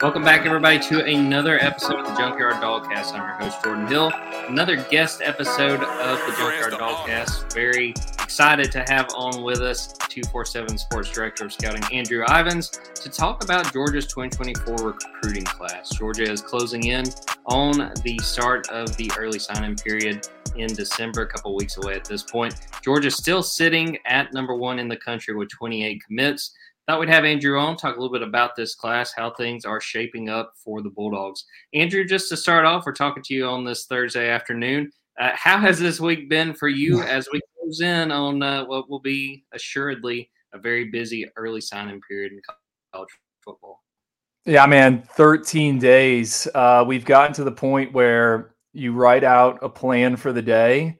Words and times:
Welcome 0.00 0.24
back, 0.24 0.44
everybody, 0.44 0.80
to 0.80 1.04
another 1.04 1.56
episode 1.60 2.00
of 2.00 2.06
the 2.06 2.14
Junkyard 2.16 2.54
Dawgcast. 2.54 3.14
I'm 3.14 3.22
your 3.22 3.36
host, 3.38 3.62
Jordan 3.62 3.86
Hill. 3.86 4.10
Another 4.48 4.76
guest 4.90 5.22
episode 5.22 5.80
of 5.80 6.18
the 6.26 6.34
Junkyard 6.36 6.72
Dawgcast. 6.72 7.54
Very 7.54 7.90
excited 8.20 8.72
to 8.72 8.84
have 8.88 9.08
on 9.16 9.44
with 9.44 9.60
us 9.60 9.92
247 10.08 10.78
Sports 10.78 11.12
Director 11.12 11.44
of 11.44 11.52
Scouting, 11.52 11.84
Andrew 11.92 12.24
Ivins, 12.24 12.70
to 12.96 13.08
talk 13.08 13.44
about 13.44 13.72
Georgia's 13.72 14.06
2024 14.06 14.76
recruiting 14.84 15.44
class. 15.44 15.90
Georgia 15.90 16.24
is 16.24 16.42
closing 16.42 16.88
in 16.88 17.04
on 17.46 17.92
the 18.02 18.18
start 18.18 18.68
of 18.70 18.96
the 18.96 19.10
early 19.16 19.38
sign-in 19.38 19.76
period 19.76 20.28
in 20.56 20.74
December, 20.74 21.22
a 21.22 21.26
couple 21.26 21.54
weeks 21.54 21.76
away 21.76 21.94
at 21.94 22.04
this 22.04 22.24
point. 22.24 22.54
Georgia's 22.82 23.16
still 23.16 23.44
sitting 23.44 23.96
at 24.06 24.34
number 24.34 24.56
one 24.56 24.80
in 24.80 24.88
the 24.88 24.96
country 24.96 25.34
with 25.34 25.48
28 25.50 26.02
commits. 26.04 26.52
Thought 26.86 27.00
we'd 27.00 27.08
have 27.08 27.24
Andrew 27.24 27.58
on, 27.58 27.78
talk 27.78 27.96
a 27.96 27.98
little 27.98 28.12
bit 28.12 28.20
about 28.20 28.56
this 28.56 28.74
class, 28.74 29.10
how 29.16 29.30
things 29.30 29.64
are 29.64 29.80
shaping 29.80 30.28
up 30.28 30.52
for 30.56 30.82
the 30.82 30.90
Bulldogs. 30.90 31.46
Andrew, 31.72 32.04
just 32.04 32.28
to 32.28 32.36
start 32.36 32.66
off, 32.66 32.84
we're 32.84 32.92
talking 32.92 33.22
to 33.22 33.34
you 33.34 33.46
on 33.46 33.64
this 33.64 33.86
Thursday 33.86 34.28
afternoon. 34.28 34.90
Uh, 35.18 35.30
how 35.34 35.58
has 35.58 35.78
this 35.78 35.98
week 35.98 36.28
been 36.28 36.52
for 36.52 36.68
you 36.68 37.00
as 37.00 37.26
we 37.32 37.40
close 37.58 37.80
in 37.80 38.10
on 38.10 38.42
uh, 38.42 38.66
what 38.66 38.90
will 38.90 39.00
be 39.00 39.44
assuredly 39.52 40.30
a 40.52 40.58
very 40.58 40.90
busy 40.90 41.26
early 41.36 41.62
signing 41.62 42.02
period 42.06 42.32
in 42.32 42.40
college 42.92 43.08
football? 43.42 43.82
Yeah, 44.44 44.66
man, 44.66 45.02
13 45.16 45.78
days. 45.78 46.46
Uh, 46.54 46.84
we've 46.86 47.06
gotten 47.06 47.32
to 47.36 47.44
the 47.44 47.52
point 47.52 47.94
where 47.94 48.56
you 48.74 48.92
write 48.92 49.24
out 49.24 49.58
a 49.62 49.70
plan 49.70 50.16
for 50.16 50.34
the 50.34 50.42
day, 50.42 50.98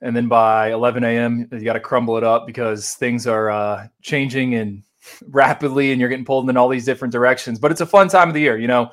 and 0.00 0.16
then 0.16 0.26
by 0.26 0.72
11 0.72 1.04
a.m., 1.04 1.48
you 1.52 1.64
got 1.64 1.74
to 1.74 1.80
crumble 1.80 2.16
it 2.16 2.24
up 2.24 2.46
because 2.46 2.94
things 2.94 3.26
are 3.26 3.50
uh, 3.50 3.88
changing 4.00 4.54
and 4.54 4.84
rapidly 5.28 5.92
and 5.92 6.00
you're 6.00 6.10
getting 6.10 6.24
pulled 6.24 6.48
in 6.48 6.56
all 6.56 6.68
these 6.68 6.84
different 6.84 7.12
directions. 7.12 7.58
But 7.58 7.70
it's 7.70 7.80
a 7.80 7.86
fun 7.86 8.08
time 8.08 8.28
of 8.28 8.34
the 8.34 8.40
year. 8.40 8.58
You 8.58 8.68
know, 8.68 8.90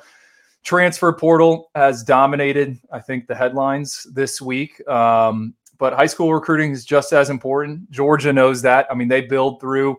transfer 0.62 1.12
portal 1.12 1.70
has 1.74 2.02
dominated, 2.02 2.78
I 2.92 3.00
think, 3.00 3.26
the 3.26 3.34
headlines 3.34 4.06
this 4.12 4.40
week. 4.40 4.86
Um, 4.88 5.54
but 5.78 5.92
high 5.92 6.06
school 6.06 6.32
recruiting 6.34 6.72
is 6.72 6.84
just 6.84 7.12
as 7.12 7.30
important. 7.30 7.90
Georgia 7.90 8.32
knows 8.32 8.62
that. 8.62 8.86
I 8.90 8.94
mean, 8.94 9.08
they 9.08 9.20
build 9.20 9.60
through 9.60 9.96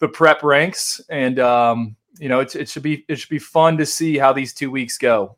the 0.00 0.08
prep 0.08 0.42
ranks, 0.42 1.00
and 1.08 1.38
um, 1.38 1.96
you 2.18 2.28
know, 2.28 2.40
it, 2.40 2.54
it 2.54 2.68
should 2.68 2.82
be 2.82 3.04
it 3.08 3.16
should 3.16 3.30
be 3.30 3.38
fun 3.38 3.78
to 3.78 3.86
see 3.86 4.18
how 4.18 4.32
these 4.32 4.52
two 4.52 4.70
weeks 4.70 4.98
go. 4.98 5.36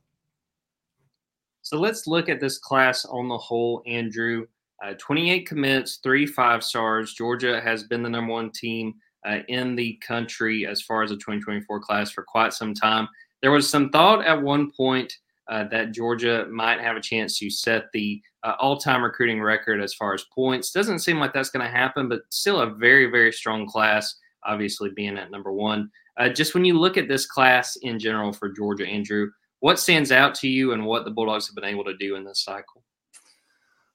So 1.63 1.79
let's 1.79 2.07
look 2.07 2.29
at 2.29 2.41
this 2.41 2.59
class 2.59 3.05
on 3.05 3.29
the 3.29 3.39
whole, 3.39 3.83
Andrew. 3.87 4.47
Uh, 4.85 4.95
28 4.99 5.49
commits, 5.49 5.97
three 5.97 6.27
five 6.27 6.63
stars. 6.63 7.15
Georgia 7.15 7.61
has 7.61 7.85
been 7.85 8.03
the 8.03 8.11
number 8.11 8.33
one 8.33 8.51
team 8.51 8.95
uh, 9.27 9.41
in 9.49 9.75
the 9.75 9.95
country 10.07 10.67
as 10.67 10.81
far 10.81 11.03
as 11.03 11.11
the 11.11 11.17
2024 11.17 11.81
class 11.81 12.11
for 12.11 12.23
quite 12.23 12.53
some 12.53 12.73
time. 12.73 13.09
There 13.43 13.51
was 13.51 13.69
some 13.69 13.91
thought 13.91 14.25
at 14.25 14.41
one 14.41 14.71
point 14.71 15.13
uh, 15.49 15.65
that 15.65 15.93
Georgia 15.93 16.47
might 16.51 16.81
have 16.81 16.97
a 16.97 17.01
chance 17.01 17.39
to 17.39 17.51
set 17.51 17.85
the 17.93 18.21
uh, 18.43 18.55
all 18.59 18.77
time 18.77 19.03
recruiting 19.03 19.41
record 19.41 19.81
as 19.81 19.95
far 19.95 20.15
as 20.15 20.25
points. 20.35 20.71
Doesn't 20.71 21.01
seem 21.01 21.19
like 21.19 21.33
that's 21.33 21.51
going 21.51 21.65
to 21.65 21.71
happen, 21.71 22.09
but 22.09 22.23
still 22.31 22.61
a 22.61 22.71
very, 22.71 23.07
very 23.07 23.33
strong 23.33 23.67
class, 23.67 24.15
obviously 24.45 24.91
being 24.91 25.19
at 25.19 25.31
number 25.31 25.53
one. 25.53 25.91
Uh, 26.19 26.29
just 26.29 26.55
when 26.55 26.65
you 26.65 26.79
look 26.79 26.97
at 26.97 27.09
this 27.09 27.27
class 27.27 27.77
in 27.83 27.99
general 27.99 28.33
for 28.33 28.49
Georgia, 28.49 28.87
Andrew, 28.87 29.31
what 29.61 29.79
stands 29.79 30.13
out 30.13 30.35
to 30.37 30.49
you 30.49 30.73
and 30.73 30.85
what 30.85 31.05
the 31.05 31.11
Bulldogs 31.11 31.47
have 31.47 31.55
been 31.55 31.65
able 31.65 31.85
to 31.85 31.97
do 31.97 32.17
in 32.17 32.25
this 32.25 32.43
cycle? 32.43 32.83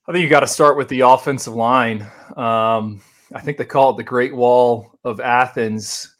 I 0.08 0.12
think 0.12 0.24
you 0.24 0.30
got 0.30 0.42
to 0.42 0.48
start 0.48 0.78
with 0.78 0.90
the 0.90 1.02
offensive 1.02 1.54
line. 1.54 2.06
Um, 2.36 3.02
I 3.34 3.40
think 3.40 3.58
they 3.58 3.66
call 3.66 3.92
it 3.92 3.98
the 3.98 4.04
Great 4.04 4.36
Wall 4.36 4.98
of 5.04 5.20
Athens. 5.20 6.16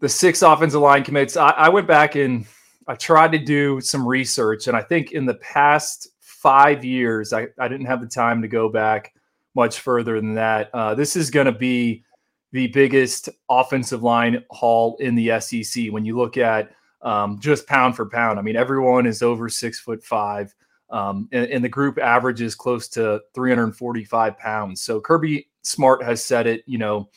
The 0.00 0.08
six 0.08 0.42
offensive 0.42 0.80
line 0.80 1.04
commits. 1.04 1.36
I, 1.36 1.50
I 1.50 1.68
went 1.68 1.86
back 1.86 2.16
and 2.16 2.46
I 2.86 2.94
tried 2.96 3.32
to 3.32 3.38
do 3.38 3.80
some 3.80 4.06
research, 4.06 4.66
and 4.66 4.76
I 4.76 4.82
think 4.82 5.12
in 5.12 5.24
the 5.24 5.34
past 5.34 6.08
five 6.20 6.84
years, 6.84 7.32
I, 7.32 7.46
I 7.58 7.68
didn't 7.68 7.86
have 7.86 8.00
the 8.00 8.08
time 8.08 8.42
to 8.42 8.48
go 8.48 8.68
back 8.68 9.14
much 9.54 9.80
further 9.80 10.20
than 10.20 10.34
that. 10.34 10.70
Uh, 10.74 10.94
this 10.94 11.14
is 11.14 11.30
going 11.30 11.46
to 11.46 11.52
be 11.52 12.04
the 12.50 12.66
biggest 12.68 13.28
offensive 13.48 14.02
line 14.02 14.44
haul 14.50 14.96
in 15.00 15.14
the 15.14 15.40
SEC 15.40 15.86
when 15.90 16.04
you 16.04 16.16
look 16.16 16.36
at 16.36 16.72
um, 17.02 17.38
just 17.40 17.66
pound 17.66 17.96
for 17.96 18.06
pound. 18.06 18.38
I 18.38 18.42
mean, 18.42 18.56
everyone 18.56 19.06
is 19.06 19.22
over 19.22 19.48
six 19.48 19.80
foot 19.80 20.02
five. 20.04 20.54
Um, 20.90 21.28
and, 21.32 21.46
and, 21.46 21.64
the 21.64 21.70
group 21.70 21.98
averages 21.98 22.54
close 22.54 22.86
to 22.88 23.22
345 23.32 24.36
pounds. 24.36 24.82
So 24.82 25.00
Kirby 25.00 25.48
Smart 25.62 26.02
has 26.02 26.24
said 26.24 26.46
it, 26.46 26.62
you 26.66 26.78
know, 26.78 27.08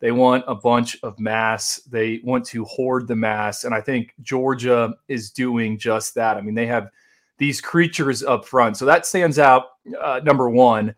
they 0.00 0.10
want 0.10 0.44
a 0.48 0.54
bunch 0.54 0.98
of 1.04 1.18
mass. 1.20 1.80
They 1.88 2.20
want 2.24 2.44
to 2.46 2.64
hoard 2.64 3.06
the 3.06 3.14
mass. 3.14 3.62
And 3.62 3.72
I 3.72 3.80
think 3.80 4.14
Georgia 4.20 4.92
is 5.06 5.30
doing 5.30 5.78
just 5.78 6.14
that. 6.16 6.36
I 6.36 6.40
mean, 6.40 6.56
they 6.56 6.66
have 6.66 6.90
these 7.38 7.60
creatures 7.60 8.22
up 8.24 8.44
front. 8.44 8.76
So 8.76 8.84
that 8.84 9.06
stands 9.06 9.38
out, 9.38 9.66
uh, 10.00 10.20
number 10.24 10.50
one. 10.50 10.94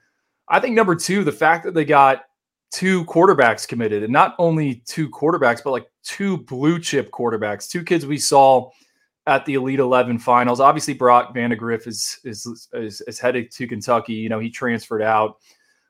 I 0.48 0.58
think 0.58 0.74
number 0.74 0.94
two, 0.94 1.22
the 1.22 1.32
fact 1.32 1.64
that 1.64 1.74
they 1.74 1.84
got 1.84 2.22
two 2.70 3.04
quarterbacks 3.04 3.68
committed, 3.68 4.02
and 4.02 4.12
not 4.12 4.34
only 4.38 4.82
two 4.86 5.08
quarterbacks, 5.08 5.62
but 5.62 5.70
like 5.70 5.86
two 6.02 6.38
blue 6.38 6.78
chip 6.78 7.10
quarterbacks, 7.10 7.68
two 7.68 7.84
kids 7.84 8.04
we 8.04 8.18
saw 8.18 8.70
at 9.26 9.44
the 9.46 9.54
Elite 9.54 9.78
Eleven 9.80 10.18
finals. 10.18 10.60
Obviously, 10.60 10.92
Brock 10.92 11.34
Vandagriff 11.34 11.86
is 11.86 12.18
is 12.24 12.68
is, 12.72 13.00
is 13.02 13.18
headed 13.18 13.50
to 13.52 13.66
Kentucky. 13.66 14.14
You 14.14 14.28
know, 14.28 14.38
he 14.38 14.50
transferred 14.50 15.02
out. 15.02 15.38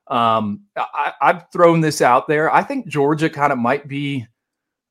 Um, 0.09 0.63
I, 0.77 1.13
I've 1.21 1.51
thrown 1.51 1.81
this 1.81 2.03
out 2.03 2.29
there. 2.29 2.53
I 2.55 2.63
think 2.63 2.89
Georgia 2.89 3.31
kind 3.31 3.53
of 3.53 3.59
might 3.59 3.89
be 3.89 4.27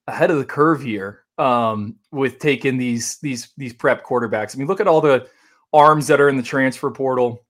ahead 0.07 0.31
of 0.31 0.37
the 0.37 0.45
curve 0.45 0.81
here 0.81 1.23
um, 1.37 1.95
with 2.11 2.39
taking 2.39 2.77
these 2.77 3.17
these 3.19 3.51
these 3.57 3.73
prep 3.73 4.05
quarterbacks. 4.05 4.55
I 4.55 4.59
mean, 4.59 4.67
look 4.67 4.81
at 4.81 4.87
all 4.87 5.01
the 5.01 5.27
arms 5.71 6.07
that 6.07 6.21
are 6.21 6.29
in 6.29 6.37
the 6.37 6.43
transfer 6.43 6.91
portal. 6.91 7.43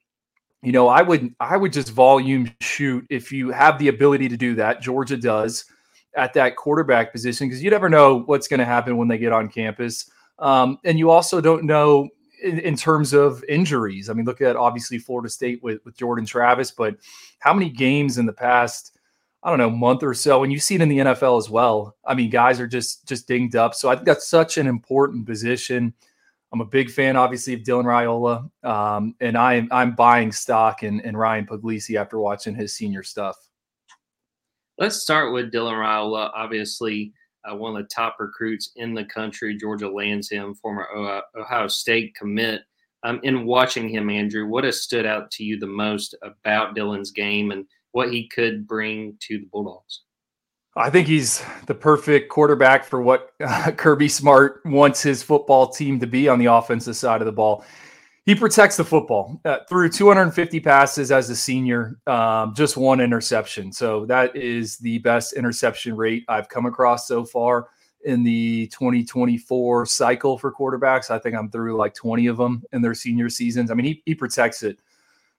You 0.62 0.72
know, 0.72 0.88
I 0.88 1.02
would 1.02 1.34
I 1.40 1.58
would 1.58 1.74
just 1.74 1.90
volume 1.90 2.52
shoot 2.62 3.06
if 3.10 3.32
you 3.32 3.52
have 3.52 3.78
the 3.80 3.90
ability 3.90 4.30
to 4.30 4.38
do 4.38 4.56
that. 4.56 4.82
Georgia 4.82 5.18
does 5.18 5.66
at 6.16 6.34
that 6.34 6.56
quarterback 6.56 7.12
position 7.12 7.48
because 7.48 7.64
you 7.64 7.72
never 7.72 7.90
know 7.90 8.20
what's 8.26 8.48
going 8.48 8.60
to 8.60 8.66
happen 8.66 8.98
when 8.98 9.08
they 9.08 9.18
get 9.18 9.34
on 9.34 9.50
campus. 9.50 10.10
Um, 10.40 10.78
and 10.86 11.00
you 11.00 11.10
also 11.10 11.42
don't 11.42 11.66
know 11.66 12.10
in, 12.44 12.60
in, 12.60 12.76
terms 12.76 13.14
of 13.14 13.44
injuries. 13.50 14.10
I 14.10 14.14
mean, 14.14 14.26
look 14.26 14.42
at 14.42 14.56
obviously 14.56 14.98
Florida 15.00 15.30
State 15.30 15.64
with, 15.64 15.84
with 15.86 15.98
Jordan 15.98 16.26
Travis, 16.26 16.72
but 16.72 16.98
how 17.40 17.54
many 17.54 17.70
games 17.70 18.18
in 18.18 18.26
the 18.26 18.34
past, 18.34 18.98
I 19.42 19.50
don't 19.50 19.60
know, 19.60 19.70
month 19.70 20.04
or 20.04 20.14
so, 20.14 20.44
and 20.44 20.52
you 20.52 20.60
see 20.60 20.76
it 20.76 20.82
in 20.82 20.90
the 20.90 21.00
NFL 21.00 21.38
as 21.38 21.50
well. 21.50 21.96
I 22.06 22.14
mean, 22.14 22.30
guys 22.30 22.60
are 22.60 22.68
just 22.68 23.08
just 23.08 23.28
dinged 23.28 23.56
up. 23.56 23.74
So 23.74 23.90
I 23.90 23.96
think 23.96 24.06
that's 24.06 24.28
such 24.28 24.58
an 24.58 24.68
important 24.68 25.26
position. 25.26 25.94
I'm 26.52 26.62
a 26.62 26.66
big 26.66 26.92
fan, 26.92 27.16
obviously, 27.16 27.56
of 27.56 27.62
Dylan 27.62 27.86
Raiola, 27.86 28.68
um, 28.70 29.16
and 29.20 29.36
I'm 29.36 29.68
I'm 29.72 29.96
buying 29.96 30.32
stock 30.32 30.84
in, 30.84 31.00
in 31.00 31.18
Ryan 31.18 31.48
Puglisi 31.48 32.00
after 32.00 32.20
watching 32.20 32.54
his 32.54 32.76
senior 32.76 33.02
stuff. 33.02 33.38
Let's 34.78 34.98
start 34.98 35.34
with 35.34 35.52
Dylan 35.52 35.74
Raiola. 35.74 36.32
Obviously, 36.36 37.14
uh, 37.50 37.56
one 37.56 37.76
of 37.76 37.84
the 37.84 37.90
top 37.90 38.18
recruits 38.20 38.72
in 38.76 38.94
the 38.94 39.06
country. 39.06 39.58
Georgia 39.58 39.90
lands 39.90 40.30
him, 40.30 40.56
former 40.56 40.88
Ohio 41.36 41.68
State 41.68 42.16
commit. 42.16 42.62
Um, 43.06 43.20
in 43.24 43.46
watching 43.46 43.90
him, 43.90 44.10
Andrew, 44.10 44.48
what 44.48 44.64
has 44.64 44.82
stood 44.82 45.06
out 45.06 45.30
to 45.32 45.44
you 45.44 45.60
the 45.60 45.68
most 45.68 46.16
about 46.22 46.76
Dylan's 46.76 47.12
game 47.12 47.52
and 47.52 47.66
what 47.92 48.12
he 48.12 48.30
could 48.30 48.66
bring 48.66 49.18
to 49.28 49.40
the 49.40 49.46
Bulldogs? 49.52 50.02
I 50.76 50.90
think 50.90 51.08
he's 51.08 51.44
the 51.68 51.76
perfect 51.76 52.30
quarterback 52.30 52.84
for 52.84 53.02
what 53.02 53.32
uh, 53.44 53.72
Kirby 53.78 54.10
Smart 54.10 54.62
wants 54.66 55.04
his 55.04 55.22
football 55.22 55.68
team 55.70 56.00
to 56.00 56.08
be 56.08 56.28
on 56.28 56.40
the 56.40 56.48
offensive 56.48 56.96
side 56.96 57.22
of 57.22 57.26
the 57.26 57.32
ball. 57.32 57.64
He 58.26 58.36
protects 58.36 58.78
the 58.78 58.86
football 58.86 59.40
uh, 59.44 59.60
through 59.68 59.90
250 59.90 60.60
passes 60.62 61.12
as 61.12 61.30
a 61.30 61.36
senior, 61.36 62.00
um, 62.08 62.54
just 62.56 62.78
one 62.78 63.02
interception. 63.02 63.72
So 63.72 64.06
that 64.06 64.36
is 64.36 64.78
the 64.78 65.00
best 65.00 65.34
interception 65.34 65.96
rate 65.98 66.24
I've 66.30 66.48
come 66.48 66.66
across 66.66 67.08
so 67.08 67.26
far 67.26 67.68
in 68.06 68.24
the 68.24 68.68
2024 68.68 69.86
cycle 69.86 70.38
for 70.38 70.54
quarterbacks. 70.54 71.12
I 71.12 71.20
think 71.20 71.36
I'm 71.36 71.50
through 71.50 71.76
like 71.76 71.94
20 71.94 72.28
of 72.28 72.38
them 72.38 72.64
in 72.72 72.82
their 72.82 72.94
senior 72.94 73.30
seasons. 73.30 73.72
I 73.72 73.74
mean, 73.74 73.86
he, 73.86 74.04
he 74.06 74.16
protects 74.16 74.64
it. 74.64 74.80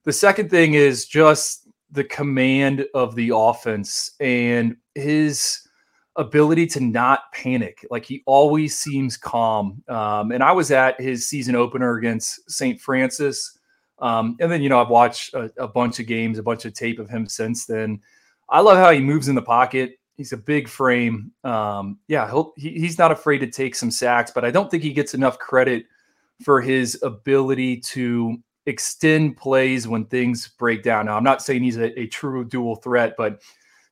The 0.05 0.13
second 0.13 0.51
thing 0.51 0.75
is 0.75 1.07
just 1.07 1.69
the 1.91 2.05
command 2.05 2.85
of 2.93 3.15
the 3.15 3.33
offense 3.35 4.13
and 4.21 4.77
his 4.95 5.64
ability 6.17 6.67
to 6.69 6.81
not 6.81 7.33
panic. 7.33 7.85
Like 7.91 8.05
he 8.05 8.23
always 8.27 8.79
seems 8.79 9.17
calm. 9.17 9.83
Um, 9.89 10.33
and 10.33 10.43
I 10.43 10.53
was 10.53 10.71
at 10.71 11.01
his 11.01 11.29
season 11.29 11.57
opener 11.57 11.97
against 11.97 12.51
St. 12.51 12.81
Francis. 12.81 13.59
Um, 13.99 14.37
and 14.41 14.51
then, 14.51 14.63
you 14.63 14.69
know, 14.69 14.81
I've 14.81 14.91
watched 14.91 15.35
a, 15.35 15.51
a, 15.57 15.69
bunch 15.69 16.01
of 16.01 16.07
games, 16.07 16.39
a 16.39 16.43
bunch 16.43 16.65
of 16.65 16.75
tape 16.75 16.99
of 16.99 17.09
him 17.09 17.27
since 17.27 17.67
then. 17.67 18.01
I 18.49 18.61
love 18.61 18.77
how 18.77 18.91
he 18.91 19.01
moves 19.01 19.29
in 19.29 19.35
the 19.35 19.43
pocket. 19.43 19.99
He's 20.17 20.33
a 20.33 20.37
big 20.37 20.69
frame. 20.69 21.33
Um, 21.43 21.99
yeah, 22.07 22.31
he, 22.57 22.71
he's 22.71 22.99
not 22.99 23.13
afraid 23.13 23.39
to 23.39 23.47
take 23.47 23.75
some 23.75 23.91
sacks, 23.91 24.31
but 24.31 24.45
I 24.45 24.51
don't 24.51 24.71
think 24.71 24.83
he 24.83 24.93
gets 24.93 25.15
enough 25.15 25.39
credit 25.39 25.87
for 26.45 26.61
his 26.61 27.01
ability 27.03 27.79
to 27.79 28.37
extend 28.67 29.37
plays 29.37 29.87
when 29.89 30.05
things 30.07 30.49
break 30.59 30.83
down. 30.83 31.07
Now, 31.07 31.17
I'm 31.17 31.25
not 31.25 31.43
saying 31.43 31.63
he's 31.63 31.77
a, 31.77 31.99
a 31.99 32.07
true 32.07 32.45
dual 32.45 32.77
threat, 32.77 33.15
but 33.17 33.41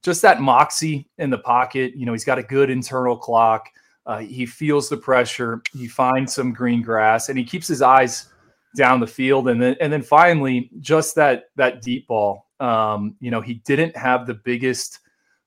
just 0.03 0.23
that 0.23 0.41
moxie 0.41 1.09
in 1.19 1.31
the 1.31 1.39
pocket. 1.39 1.95
You 1.97 2.07
know, 2.07 2.13
he's 2.13 2.25
got 2.25 2.39
a 2.39 2.43
good 2.43 2.71
internal 2.71 3.17
clock. 3.17 3.69
Uh, 4.05 4.19
he 4.19 4.47
feels 4.47 4.89
the 4.89 4.97
pressure. 4.97 5.63
He 5.73 5.87
finds 5.87 6.35
some 6.35 6.53
green 6.53 6.83
grass, 6.83 7.29
and 7.29 7.39
he 7.39 7.45
keeps 7.45 7.69
his 7.69 7.83
eyes 7.83 8.33
down 8.77 9.01
the 9.01 9.07
field. 9.07 9.49
And 9.49 9.63
then, 9.63 9.77
and 9.81 9.93
then 9.93 10.03
finally, 10.03 10.71
just 10.81 11.15
that 11.17 11.45
that 11.57 11.83
deep 11.83 12.09
ball. 12.09 12.49
Um, 12.59 13.17
you 13.21 13.31
know, 13.31 13.41
he 13.41 13.55
didn't 13.55 13.97
have 13.97 14.27
the 14.27 14.35
biggest 14.35 15.01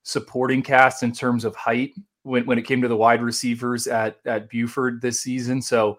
supporting 0.04 0.62
cast 0.62 1.04
in 1.04 1.12
terms 1.12 1.44
of 1.46 1.56
height 1.56 1.94
when, 2.24 2.46
when 2.46 2.58
it 2.58 2.64
came 2.64 2.82
to 2.82 2.88
the 2.88 2.96
wide 2.96 3.22
receivers 3.22 3.88
at 3.88 4.20
at 4.26 4.50
Buford 4.50 5.02
this 5.02 5.20
season. 5.20 5.62
So, 5.62 5.98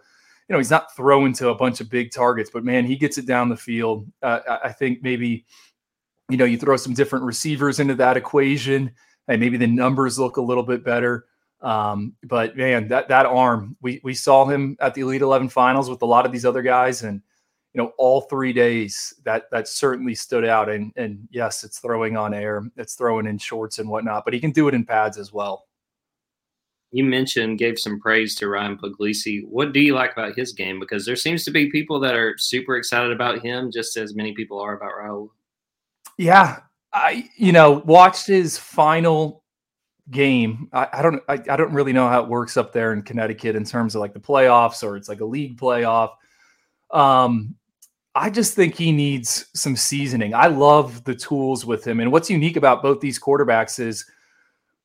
you 0.48 0.52
know, 0.52 0.58
he's 0.58 0.70
not 0.70 0.94
throwing 0.96 1.32
to 1.34 1.50
a 1.50 1.54
bunch 1.54 1.80
of 1.80 1.90
big 1.90 2.10
targets, 2.10 2.50
but 2.52 2.64
man, 2.64 2.86
he 2.86 2.96
gets 2.96 3.18
it 3.18 3.26
down 3.26 3.48
the 3.48 3.56
field. 3.56 4.06
Uh, 4.22 4.40
I 4.64 4.72
think 4.72 5.02
maybe 5.02 5.44
you 6.28 6.36
know, 6.36 6.44
you 6.44 6.58
throw 6.58 6.76
some 6.76 6.94
different 6.94 7.24
receivers 7.24 7.78
into 7.80 7.94
that 7.94 8.16
equation, 8.16 8.92
and 9.28 9.40
maybe 9.40 9.56
the 9.56 9.66
numbers 9.66 10.18
look 10.18 10.36
a 10.36 10.42
little 10.42 10.62
bit 10.62 10.84
better. 10.84 11.26
Um, 11.60 12.14
but 12.22 12.56
man, 12.56 12.88
that 12.88 13.08
that 13.08 13.26
arm, 13.26 13.76
we 13.80 14.00
we 14.04 14.14
saw 14.14 14.44
him 14.44 14.76
at 14.80 14.94
the 14.94 15.02
Elite 15.02 15.22
Eleven 15.22 15.48
finals 15.48 15.88
with 15.88 16.02
a 16.02 16.06
lot 16.06 16.26
of 16.26 16.32
these 16.32 16.44
other 16.44 16.62
guys, 16.62 17.02
and 17.02 17.22
you 17.72 17.82
know, 17.82 17.92
all 17.98 18.22
three 18.22 18.52
days 18.52 19.14
that 19.24 19.50
that 19.50 19.68
certainly 19.68 20.14
stood 20.14 20.44
out. 20.44 20.68
And 20.68 20.92
and 20.96 21.28
yes, 21.30 21.64
it's 21.64 21.78
throwing 21.78 22.16
on 22.16 22.34
air, 22.34 22.62
it's 22.76 22.94
throwing 22.94 23.26
in 23.26 23.38
shorts 23.38 23.78
and 23.78 23.88
whatnot, 23.88 24.24
but 24.24 24.34
he 24.34 24.40
can 24.40 24.50
do 24.50 24.68
it 24.68 24.74
in 24.74 24.84
pads 24.84 25.18
as 25.18 25.32
well. 25.32 25.66
You 26.92 27.04
mentioned 27.04 27.58
gave 27.58 27.78
some 27.78 28.00
praise 28.00 28.34
to 28.36 28.48
Ryan 28.48 28.78
Puglisi. 28.78 29.46
What 29.46 29.72
do 29.72 29.80
you 29.80 29.94
like 29.94 30.12
about 30.12 30.36
his 30.36 30.52
game? 30.52 30.80
Because 30.80 31.04
there 31.04 31.16
seems 31.16 31.44
to 31.44 31.50
be 31.50 31.70
people 31.70 32.00
that 32.00 32.14
are 32.14 32.38
super 32.38 32.76
excited 32.76 33.12
about 33.12 33.44
him, 33.44 33.70
just 33.70 33.96
as 33.96 34.14
many 34.14 34.32
people 34.32 34.58
are 34.60 34.76
about 34.76 34.92
Raul. 34.92 35.30
Yeah, 36.18 36.60
I 36.92 37.28
you 37.36 37.52
know 37.52 37.82
watched 37.84 38.26
his 38.26 38.58
final 38.58 39.42
game. 40.10 40.68
I, 40.72 40.88
I 40.94 41.02
don't 41.02 41.22
I, 41.28 41.34
I, 41.34 41.56
don't 41.56 41.72
really 41.72 41.92
know 41.92 42.08
how 42.08 42.22
it 42.22 42.28
works 42.28 42.56
up 42.56 42.72
there 42.72 42.92
in 42.92 43.02
Connecticut 43.02 43.56
in 43.56 43.64
terms 43.64 43.94
of 43.94 44.00
like 44.00 44.14
the 44.14 44.20
playoffs 44.20 44.82
or 44.82 44.96
it's 44.96 45.08
like 45.08 45.20
a 45.20 45.24
league 45.24 45.58
playoff. 45.58 46.12
Um, 46.90 47.56
I 48.14 48.30
just 48.30 48.54
think 48.54 48.74
he 48.74 48.92
needs 48.92 49.46
some 49.54 49.76
seasoning. 49.76 50.32
I 50.32 50.46
love 50.46 51.04
the 51.04 51.14
tools 51.14 51.66
with 51.66 51.86
him, 51.86 52.00
and 52.00 52.10
what's 52.10 52.30
unique 52.30 52.56
about 52.56 52.82
both 52.82 53.00
these 53.00 53.20
quarterbacks 53.20 53.78
is 53.78 54.06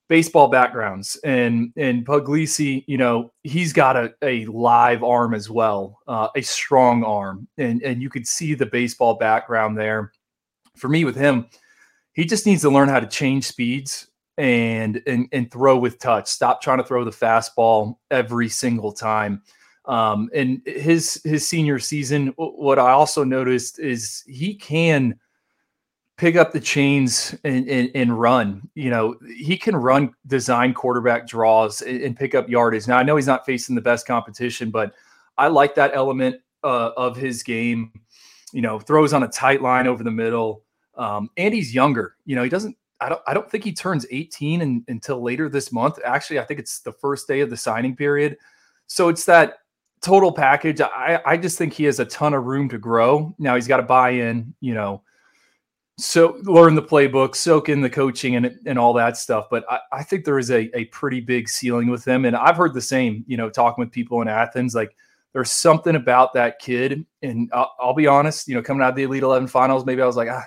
baseball 0.09 0.49
backgrounds 0.49 1.15
and 1.23 1.71
and 1.77 2.05
Puglisi, 2.05 2.83
you 2.87 2.97
know, 2.97 3.31
he's 3.43 3.71
got 3.71 3.95
a, 3.95 4.13
a 4.21 4.45
live 4.47 5.03
arm 5.03 5.33
as 5.33 5.49
well, 5.49 5.99
uh, 6.09 6.27
a 6.35 6.41
strong 6.41 7.05
arm, 7.05 7.47
and 7.57 7.81
and 7.83 8.01
you 8.01 8.09
could 8.09 8.27
see 8.27 8.53
the 8.53 8.65
baseball 8.65 9.13
background 9.13 9.77
there 9.77 10.11
for 10.75 10.89
me 10.89 11.05
with 11.05 11.15
him, 11.15 11.47
he 12.13 12.25
just 12.25 12.45
needs 12.45 12.61
to 12.61 12.69
learn 12.69 12.89
how 12.89 12.99
to 12.99 13.07
change 13.07 13.45
speeds 13.45 14.07
and 14.37 15.01
and 15.07 15.27
and 15.31 15.51
throw 15.51 15.77
with 15.77 15.99
touch. 15.99 16.27
Stop 16.27 16.61
trying 16.61 16.79
to 16.79 16.83
throw 16.83 17.03
the 17.03 17.11
fastball 17.11 17.97
every 18.09 18.49
single 18.49 18.91
time. 18.91 19.41
Um, 19.85 20.29
and 20.33 20.61
his 20.65 21.21
his 21.23 21.47
senior 21.47 21.79
season, 21.79 22.27
what 22.37 22.79
I 22.79 22.91
also 22.91 23.23
noticed 23.23 23.79
is 23.79 24.23
he 24.27 24.55
can 24.55 25.19
pick 26.17 26.35
up 26.35 26.51
the 26.51 26.59
chains 26.59 27.35
and, 27.43 27.67
and, 27.67 27.89
and, 27.95 28.19
run. 28.19 28.69
You 28.75 28.91
know, 28.91 29.15
he 29.35 29.57
can 29.57 29.75
run 29.75 30.13
design 30.27 30.71
quarterback 30.71 31.25
draws 31.25 31.81
and, 31.81 31.99
and, 31.99 32.15
pick 32.15 32.35
up 32.35 32.47
yardage. 32.47 32.87
Now, 32.87 32.99
I 32.99 33.03
know 33.03 33.15
he's 33.15 33.25
not 33.25 33.43
facing 33.43 33.73
the 33.73 33.81
best 33.81 34.05
competition, 34.05 34.69
but 34.69 34.93
I 35.39 35.47
like 35.47 35.73
that 35.75 35.95
element 35.95 36.39
uh, 36.63 36.91
of 36.95 37.17
his 37.17 37.41
game 37.41 37.91
you 38.51 38.61
know, 38.61 38.79
throws 38.79 39.13
on 39.13 39.23
a 39.23 39.27
tight 39.27 39.61
line 39.61 39.87
over 39.87 40.03
the 40.03 40.11
middle. 40.11 40.63
Um, 40.95 41.29
and 41.37 41.53
he's 41.53 41.73
younger. 41.73 42.15
You 42.25 42.35
know, 42.35 42.43
he 42.43 42.49
doesn't. 42.49 42.75
I 42.99 43.09
don't. 43.09 43.21
I 43.27 43.33
don't 43.33 43.49
think 43.49 43.63
he 43.63 43.73
turns 43.73 44.05
18 44.11 44.61
in, 44.61 44.83
until 44.87 45.21
later 45.21 45.49
this 45.49 45.71
month. 45.71 45.99
Actually, 46.05 46.39
I 46.39 46.43
think 46.43 46.59
it's 46.59 46.79
the 46.79 46.93
first 46.93 47.27
day 47.27 47.41
of 47.41 47.49
the 47.49 47.57
signing 47.57 47.95
period. 47.95 48.37
So 48.87 49.09
it's 49.09 49.25
that 49.25 49.59
total 50.01 50.31
package. 50.31 50.81
I 50.81 51.21
I 51.25 51.37
just 51.37 51.57
think 51.57 51.73
he 51.73 51.85
has 51.85 51.99
a 51.99 52.05
ton 52.05 52.33
of 52.33 52.45
room 52.45 52.69
to 52.69 52.77
grow. 52.77 53.33
Now 53.39 53.55
he's 53.55 53.67
got 53.67 53.77
to 53.77 53.83
buy 53.83 54.11
in. 54.11 54.53
You 54.59 54.75
know, 54.75 55.01
so 55.97 56.39
learn 56.43 56.75
the 56.75 56.81
playbook, 56.81 57.35
soak 57.35 57.69
in 57.69 57.81
the 57.81 57.89
coaching 57.89 58.35
and 58.35 58.59
and 58.65 58.77
all 58.77 58.93
that 58.93 59.17
stuff. 59.17 59.47
But 59.49 59.65
I, 59.69 59.79
I 59.91 60.03
think 60.03 60.25
there 60.25 60.39
is 60.39 60.51
a 60.51 60.69
a 60.77 60.85
pretty 60.85 61.21
big 61.21 61.49
ceiling 61.49 61.89
with 61.89 62.05
him. 62.05 62.25
And 62.25 62.35
I've 62.35 62.57
heard 62.57 62.73
the 62.73 62.81
same. 62.81 63.23
You 63.27 63.37
know, 63.37 63.49
talking 63.49 63.81
with 63.81 63.91
people 63.91 64.21
in 64.21 64.27
Athens, 64.27 64.75
like 64.75 64.95
there's 65.33 65.51
something 65.51 65.95
about 65.95 66.33
that 66.33 66.59
kid. 66.59 67.05
And 67.21 67.49
I'll, 67.53 67.73
I'll, 67.79 67.93
be 67.93 68.07
honest, 68.07 68.47
you 68.47 68.55
know, 68.55 68.61
coming 68.61 68.83
out 68.83 68.89
of 68.89 68.95
the 68.95 69.03
Elite 69.03 69.23
11 69.23 69.47
finals, 69.47 69.85
maybe 69.85 70.01
I 70.01 70.05
was 70.05 70.17
like, 70.17 70.29
ah, 70.29 70.45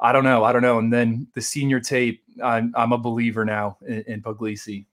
I 0.00 0.12
don't 0.12 0.24
know. 0.24 0.44
I 0.44 0.52
don't 0.52 0.62
know. 0.62 0.78
And 0.78 0.92
then 0.92 1.26
the 1.34 1.40
senior 1.40 1.80
tape, 1.80 2.22
I'm, 2.42 2.72
I'm 2.76 2.92
a 2.92 2.98
believer 2.98 3.44
now 3.44 3.78
in, 3.86 4.04
in 4.06 4.22
Puglisi. 4.22 4.86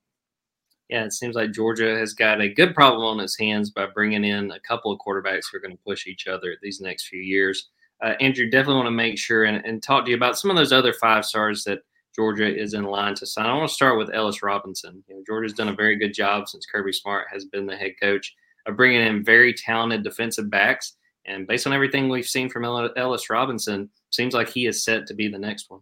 Yeah, 0.89 1.03
it 1.03 1.13
seems 1.13 1.35
like 1.35 1.51
Georgia 1.51 1.97
has 1.97 2.13
got 2.13 2.39
a 2.39 2.47
good 2.47 2.73
problem 2.73 3.03
on 3.03 3.19
its 3.19 3.37
hands 3.37 3.69
by 3.71 3.87
bringing 3.87 4.23
in 4.23 4.51
a 4.51 4.59
couple 4.61 4.91
of 4.91 4.99
quarterbacks 4.99 5.45
who 5.51 5.57
are 5.57 5.61
going 5.61 5.75
to 5.75 5.83
push 5.83 6.07
each 6.07 6.27
other 6.27 6.55
these 6.61 6.79
next 6.79 7.07
few 7.07 7.19
years. 7.19 7.69
Uh, 8.01 8.13
Andrew, 8.21 8.49
definitely 8.49 8.75
want 8.75 8.87
to 8.87 8.91
make 8.91 9.17
sure 9.17 9.43
and, 9.45 9.65
and 9.65 9.83
talk 9.83 10.05
to 10.05 10.11
you 10.11 10.15
about 10.15 10.37
some 10.37 10.49
of 10.49 10.55
those 10.55 10.71
other 10.71 10.93
five 10.93 11.25
stars 11.25 11.63
that 11.65 11.79
Georgia 12.15 12.47
is 12.47 12.73
in 12.73 12.85
line 12.85 13.15
to 13.15 13.25
sign. 13.25 13.47
I 13.47 13.53
want 13.53 13.67
to 13.67 13.73
start 13.73 13.97
with 13.97 14.13
Ellis 14.13 14.41
Robinson. 14.41 15.03
You 15.07 15.15
know, 15.15 15.23
Georgia's 15.25 15.53
done 15.53 15.69
a 15.69 15.73
very 15.73 15.97
good 15.97 16.13
job 16.13 16.47
since 16.47 16.65
Kirby 16.65 16.93
Smart 16.93 17.27
has 17.31 17.45
been 17.45 17.65
the 17.65 17.75
head 17.75 17.93
coach 18.01 18.35
of 18.67 18.77
bringing 18.77 19.01
in 19.01 19.23
very 19.23 19.53
talented 19.53 20.03
defensive 20.03 20.49
backs. 20.49 20.93
And 21.25 21.47
based 21.47 21.67
on 21.67 21.73
everything 21.73 22.09
we've 22.09 22.27
seen 22.27 22.49
from 22.49 22.63
Ellis 22.63 23.29
Robinson, 23.29 23.89
seems 24.11 24.33
like 24.33 24.49
he 24.49 24.65
is 24.65 24.83
set 24.83 25.07
to 25.07 25.13
be 25.13 25.27
the 25.27 25.39
next 25.39 25.69
one. 25.69 25.81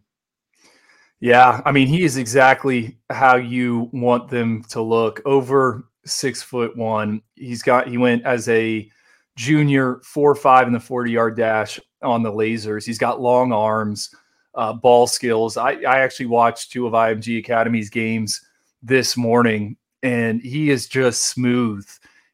Yeah, 1.20 1.62
I 1.64 1.72
mean, 1.72 1.86
he 1.86 2.04
is 2.04 2.16
exactly 2.16 2.98
how 3.10 3.36
you 3.36 3.88
want 3.92 4.28
them 4.28 4.64
to 4.70 4.82
look. 4.82 5.22
Over 5.24 5.88
six 6.04 6.42
foot 6.42 6.76
one. 6.76 7.22
He's 7.34 7.62
got 7.62 7.88
he 7.88 7.98
went 7.98 8.24
as 8.24 8.48
a 8.48 8.88
junior 9.36 10.00
four 10.04 10.34
five 10.34 10.66
in 10.66 10.72
the 10.72 10.80
40 10.80 11.10
yard 11.10 11.36
dash 11.36 11.80
on 12.02 12.22
the 12.22 12.32
lasers. 12.32 12.84
He's 12.84 12.98
got 12.98 13.20
long 13.20 13.52
arms, 13.52 14.14
uh, 14.54 14.72
ball 14.72 15.06
skills. 15.06 15.56
I, 15.56 15.72
I 15.72 16.00
actually 16.00 16.26
watched 16.26 16.70
two 16.70 16.86
of 16.86 16.92
IMG 16.92 17.38
Academy's 17.38 17.90
games 17.90 18.40
this 18.82 19.16
morning, 19.16 19.76
and 20.02 20.40
he 20.40 20.70
is 20.70 20.86
just 20.86 21.28
smooth. 21.28 21.86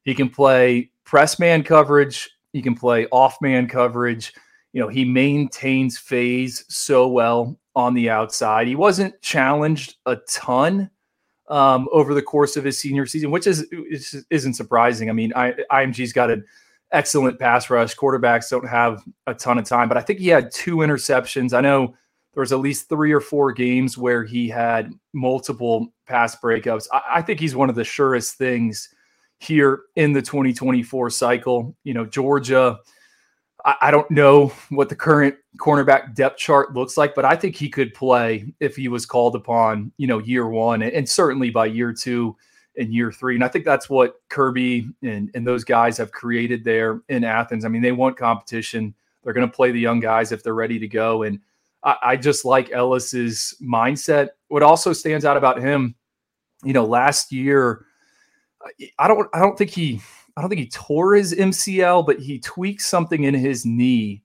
He 0.04 0.14
can 0.14 0.28
play 0.28 0.90
press 1.04 1.38
man 1.38 1.62
coverage. 1.62 2.30
He 2.52 2.62
can 2.62 2.74
play 2.74 3.06
off 3.06 3.36
man 3.40 3.68
coverage. 3.68 4.32
You 4.72 4.80
know, 4.80 4.88
he 4.88 5.04
maintains 5.04 5.98
phase 5.98 6.64
so 6.68 7.08
well 7.08 7.58
on 7.74 7.94
the 7.94 8.10
outside. 8.10 8.66
He 8.66 8.74
wasn't 8.74 9.20
challenged 9.22 9.96
a 10.06 10.16
ton 10.28 10.90
um, 11.48 11.88
over 11.92 12.14
the 12.14 12.22
course 12.22 12.56
of 12.56 12.64
his 12.64 12.78
senior 12.78 13.06
season, 13.06 13.30
which 13.30 13.46
is, 13.46 13.66
is 14.30 14.46
not 14.46 14.54
surprising. 14.54 15.10
I 15.10 15.12
mean, 15.12 15.32
I, 15.36 15.54
IMG's 15.70 16.12
got 16.12 16.30
an 16.30 16.44
excellent 16.92 17.38
pass 17.38 17.68
rush. 17.68 17.94
Quarterbacks 17.94 18.50
don't 18.50 18.68
have 18.68 19.02
a 19.26 19.34
ton 19.34 19.58
of 19.58 19.66
time, 19.66 19.88
but 19.88 19.98
I 19.98 20.02
think 20.02 20.18
he 20.18 20.28
had 20.28 20.50
two 20.50 20.76
interceptions. 20.76 21.52
I 21.52 21.60
know 21.60 21.94
there 22.34 22.40
was 22.40 22.52
at 22.52 22.60
least 22.60 22.88
three 22.88 23.12
or 23.12 23.20
four 23.20 23.52
games 23.52 23.98
where 23.98 24.24
he 24.24 24.48
had 24.48 24.92
multiple 25.12 25.92
pass 26.06 26.36
breakups. 26.36 26.86
I, 26.92 27.02
I 27.16 27.22
think 27.22 27.40
he's 27.40 27.54
one 27.54 27.68
of 27.68 27.76
the 27.76 27.84
surest 27.84 28.36
things 28.36 28.88
here 29.42 29.82
in 29.96 30.12
the 30.12 30.22
2024 30.22 31.10
cycle. 31.10 31.76
You 31.84 31.94
know, 31.94 32.06
Georgia, 32.06 32.78
I, 33.64 33.74
I, 33.82 33.90
don't 33.90 34.10
know 34.10 34.52
what 34.70 34.88
the 34.88 34.96
current 34.96 35.34
cornerback 35.58 36.14
depth 36.14 36.38
chart 36.38 36.74
looks 36.74 36.96
like, 36.96 37.14
but 37.14 37.24
I 37.24 37.36
think 37.36 37.56
he 37.56 37.68
could 37.68 37.94
play 37.94 38.52
if 38.60 38.76
he 38.76 38.88
was 38.88 39.06
called 39.06 39.34
upon, 39.34 39.92
you 39.96 40.06
know, 40.06 40.18
year 40.18 40.48
one 40.48 40.82
and, 40.82 40.92
and 40.92 41.08
certainly 41.08 41.50
by 41.50 41.66
year 41.66 41.92
two 41.92 42.36
and 42.76 42.92
year 42.92 43.12
three. 43.12 43.34
And 43.34 43.44
I 43.44 43.48
think 43.48 43.64
that's 43.64 43.90
what 43.90 44.20
Kirby 44.28 44.88
and, 45.02 45.30
and 45.34 45.46
those 45.46 45.64
guys 45.64 45.98
have 45.98 46.12
created 46.12 46.64
there 46.64 47.02
in 47.08 47.24
Athens. 47.24 47.64
I 47.64 47.68
mean, 47.68 47.82
they 47.82 47.92
want 47.92 48.16
competition. 48.16 48.94
They're 49.22 49.34
going 49.34 49.48
to 49.48 49.54
play 49.54 49.72
the 49.72 49.80
young 49.80 50.00
guys 50.00 50.32
if 50.32 50.42
they're 50.42 50.54
ready 50.54 50.78
to 50.78 50.88
go. 50.88 51.22
And 51.22 51.40
I, 51.82 51.96
I 52.02 52.16
just 52.16 52.44
like 52.44 52.70
Ellis's 52.72 53.54
mindset. 53.62 54.28
What 54.48 54.62
also 54.62 54.92
stands 54.92 55.24
out 55.24 55.36
about 55.36 55.60
him, 55.60 55.94
you 56.64 56.72
know, 56.72 56.84
last 56.84 57.32
year, 57.32 57.86
I 58.98 59.08
don't 59.08 59.28
I 59.34 59.40
don't 59.40 59.56
think 59.56 59.70
he 59.70 60.00
I 60.36 60.40
don't 60.40 60.48
think 60.48 60.60
he 60.60 60.68
tore 60.68 61.14
his 61.14 61.34
MCL, 61.34 62.06
but 62.06 62.18
he 62.18 62.38
tweaked 62.38 62.82
something 62.82 63.24
in 63.24 63.34
his 63.34 63.66
knee 63.66 64.22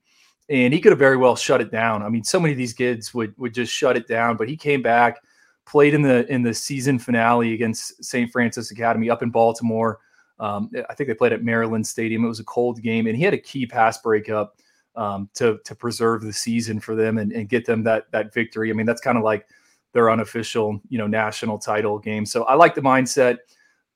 and 0.50 0.74
he 0.74 0.80
could 0.80 0.92
have 0.92 1.00
very 1.00 1.18
well 1.18 1.36
shut 1.36 1.62
it 1.62 1.72
down. 1.72 2.04
I 2.04 2.10
mean, 2.10 2.24
so 2.24 2.40
many 2.40 2.54
of 2.54 2.58
these 2.58 2.74
kids 2.74 3.14
would 3.14 3.38
would 3.38 3.54
just 3.54 3.74
shut 3.74 3.98
it 3.98 4.08
down, 4.08 4.38
but 4.38 4.48
he 4.48 4.56
came 4.56 4.82
back, 4.82 5.22
played 5.66 5.94
in 5.94 6.02
the 6.02 6.26
in 6.32 6.42
the 6.42 6.54
season 6.54 7.00
finale 7.00 7.54
against 7.54 8.04
St. 8.04 8.32
Francis 8.32 8.72
Academy 8.72 9.10
up 9.10 9.24
in 9.24 9.30
Baltimore. 9.30 10.00
Um, 10.40 10.70
I 10.90 10.94
think 10.94 11.08
they 11.08 11.16
played 11.16 11.34
at 11.34 11.44
Maryland 11.44 11.86
Stadium. 11.86 12.24
It 12.24 12.30
was 12.30 12.40
a 12.40 12.46
cold 12.46 12.82
game, 12.82 13.08
and 13.08 13.18
he 13.18 13.24
had 13.24 13.34
a 13.34 13.40
key 13.40 13.66
pass 13.66 13.98
breakup 13.98 14.58
um, 14.96 15.30
to 15.36 15.60
to 15.66 15.76
preserve 15.76 16.22
the 16.22 16.34
season 16.34 16.80
for 16.80 16.96
them 16.96 17.18
and, 17.18 17.32
and 17.34 17.50
get 17.50 17.66
them 17.66 17.84
that 17.84 18.10
that 18.12 18.34
victory. 18.34 18.70
I 18.70 18.74
mean, 18.74 18.86
that's 18.86 19.02
kind 19.02 19.18
of 19.18 19.24
like 19.24 19.48
their 19.94 20.10
unofficial, 20.10 20.80
you 20.90 20.98
know, 20.98 21.08
national 21.08 21.58
title 21.58 22.00
game. 22.00 22.26
So 22.26 22.44
I 22.44 22.54
like 22.54 22.76
the 22.76 22.82
mindset. 22.82 23.38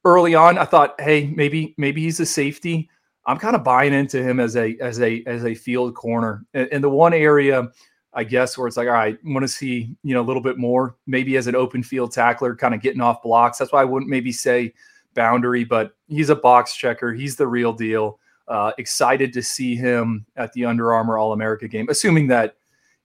Early 0.03 0.34
on, 0.34 0.58
I 0.58 0.65
thought, 0.65 1.00
hey, 1.00 1.27
maybe 1.36 1.75
maybe 1.77 2.01
he's 2.01 2.20
a 2.20 2.25
safety. 2.25 2.89
I'm 3.25 3.38
kind 3.38 3.55
of 3.55 3.63
buying 3.63 3.93
into 3.93 4.24
him 4.24 4.39
as 4.39 4.55
a 4.55 4.75
as 4.81 5.00
a 5.00 5.24
as 5.27 5.46
a 5.46 5.53
field 5.53 5.93
corner. 5.93 6.46
And, 6.53 6.84
the 6.84 6.89
one 6.89 7.13
area, 7.13 7.70
I 8.13 8.24
guess, 8.24 8.58
where 8.58 8.67
it's 8.67 8.77
like, 8.77 8.88
all 8.88 8.93
right, 8.93 9.17
want 9.24 9.43
to 9.43 9.48
see 9.48 9.96
you 10.03 10.13
know 10.15 10.22
a 10.22 10.25
little 10.25 10.41
bit 10.41 10.58
more, 10.58 10.96
maybe 11.05 11.38
as 11.38 11.48
an 11.48 11.55
open 11.55 11.84
field 11.84 12.12
tackler, 12.12 12.55
kind 12.55 12.74
of 12.74 12.81
getting 12.81 13.01
off 13.01 13.22
blocks. 13.22 13.60
That's 13.60 13.72
why 13.72 13.81
I 13.81 13.86
wouldn't 13.86 14.10
maybe 14.10 14.31
say 14.31 14.74
boundary, 15.13 15.63
but 15.63 15.96
he's 16.08 16.29
a 16.29 16.36
box 16.36 16.75
checker. 16.75 17.13
He's 17.13 17.36
the 17.36 17.48
real 17.48 17.74
deal. 17.74 18.20
Uh, 18.48 18.72
excited 18.79 19.31
to 19.34 19.43
see 19.43 19.75
him 19.75 20.25
at 20.36 20.51
the 20.53 20.65
Under 20.65 20.93
Armour 20.93 21.17
All 21.17 21.31
America 21.31 21.67
game, 21.67 21.88
assuming 21.89 22.27
that 22.27 22.55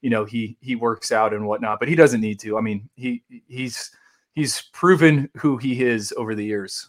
you 0.00 0.08
know 0.08 0.24
he 0.24 0.56
he 0.60 0.76
works 0.76 1.12
out 1.12 1.34
and 1.34 1.46
whatnot. 1.46 1.78
But 1.78 1.88
he 1.88 1.94
doesn't 1.94 2.22
need 2.22 2.40
to. 2.40 2.56
I 2.56 2.62
mean, 2.62 2.88
he 2.94 3.22
he's 3.46 3.90
he's 4.36 4.62
proven 4.72 5.28
who 5.38 5.56
he 5.56 5.82
is 5.82 6.14
over 6.16 6.36
the 6.36 6.44
years. 6.44 6.88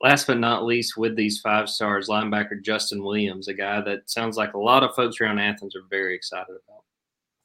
Last 0.00 0.28
but 0.28 0.38
not 0.38 0.64
least, 0.64 0.96
with 0.96 1.16
these 1.16 1.40
five 1.40 1.68
stars, 1.68 2.08
linebacker 2.08 2.62
Justin 2.62 3.02
Williams, 3.02 3.48
a 3.48 3.54
guy 3.54 3.80
that 3.82 4.08
sounds 4.08 4.36
like 4.36 4.54
a 4.54 4.58
lot 4.58 4.84
of 4.84 4.94
folks 4.94 5.20
around 5.20 5.40
Athens 5.40 5.74
are 5.74 5.82
very 5.90 6.14
excited 6.14 6.54
about. 6.64 6.84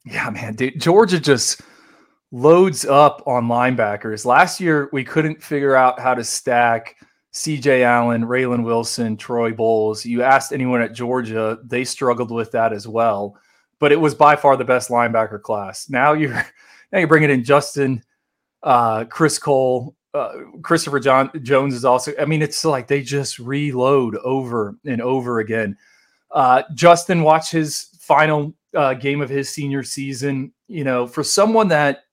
Yeah, 0.06 0.30
man, 0.30 0.54
dude, 0.54 0.80
Georgia 0.80 1.20
just 1.20 1.62
loads 2.32 2.86
up 2.86 3.24
on 3.26 3.48
linebackers. 3.48 4.24
Last 4.24 4.60
year, 4.60 4.88
we 4.94 5.04
couldn't 5.04 5.42
figure 5.42 5.76
out 5.76 6.00
how 6.00 6.14
to 6.14 6.24
stack 6.24 6.98
CJ 7.34 7.84
Allen, 7.84 8.24
Raylen 8.24 8.64
Wilson, 8.64 9.18
Troy 9.18 9.52
Bowles. 9.52 10.06
You 10.06 10.22
asked 10.22 10.54
anyone 10.54 10.82
at 10.82 10.94
Georgia, 10.94 11.58
they 11.64 11.84
struggled 11.84 12.30
with 12.30 12.52
that 12.52 12.72
as 12.72 12.88
well. 12.88 13.36
But 13.80 13.92
it 13.92 14.00
was 14.00 14.14
by 14.14 14.36
far 14.36 14.56
the 14.56 14.64
best 14.64 14.90
linebacker 14.90 15.42
class. 15.42 15.90
Now 15.90 16.14
you're 16.14 16.34
now 16.92 17.00
you're 17.00 17.08
bringing 17.08 17.32
in 17.32 17.44
Justin, 17.44 18.04
uh, 18.64 19.06
Chris 19.06 19.38
Cole, 19.38 19.96
uh, 20.14 20.34
Christopher 20.62 21.00
John 21.00 21.30
Jones 21.42 21.74
is 21.74 21.86
also. 21.86 22.14
I 22.20 22.26
mean, 22.26 22.42
it's 22.42 22.64
like 22.64 22.88
they 22.88 23.02
just 23.02 23.40
reload 23.40 24.16
over 24.18 24.78
and 24.86 25.02
over 25.02 25.40
again. 25.40 25.78
Uh, 26.32 26.64
Justin 26.74 27.24
watched 27.24 27.52
his 27.52 27.90
final 28.00 28.54
uh, 28.76 28.94
game 28.96 29.22
of 29.22 29.30
his 29.30 29.50
senior 29.50 29.84
season. 29.84 30.54
You 30.68 30.84
know, 30.84 31.06
for 31.08 31.24
someone 31.24 31.68
that 31.70 32.06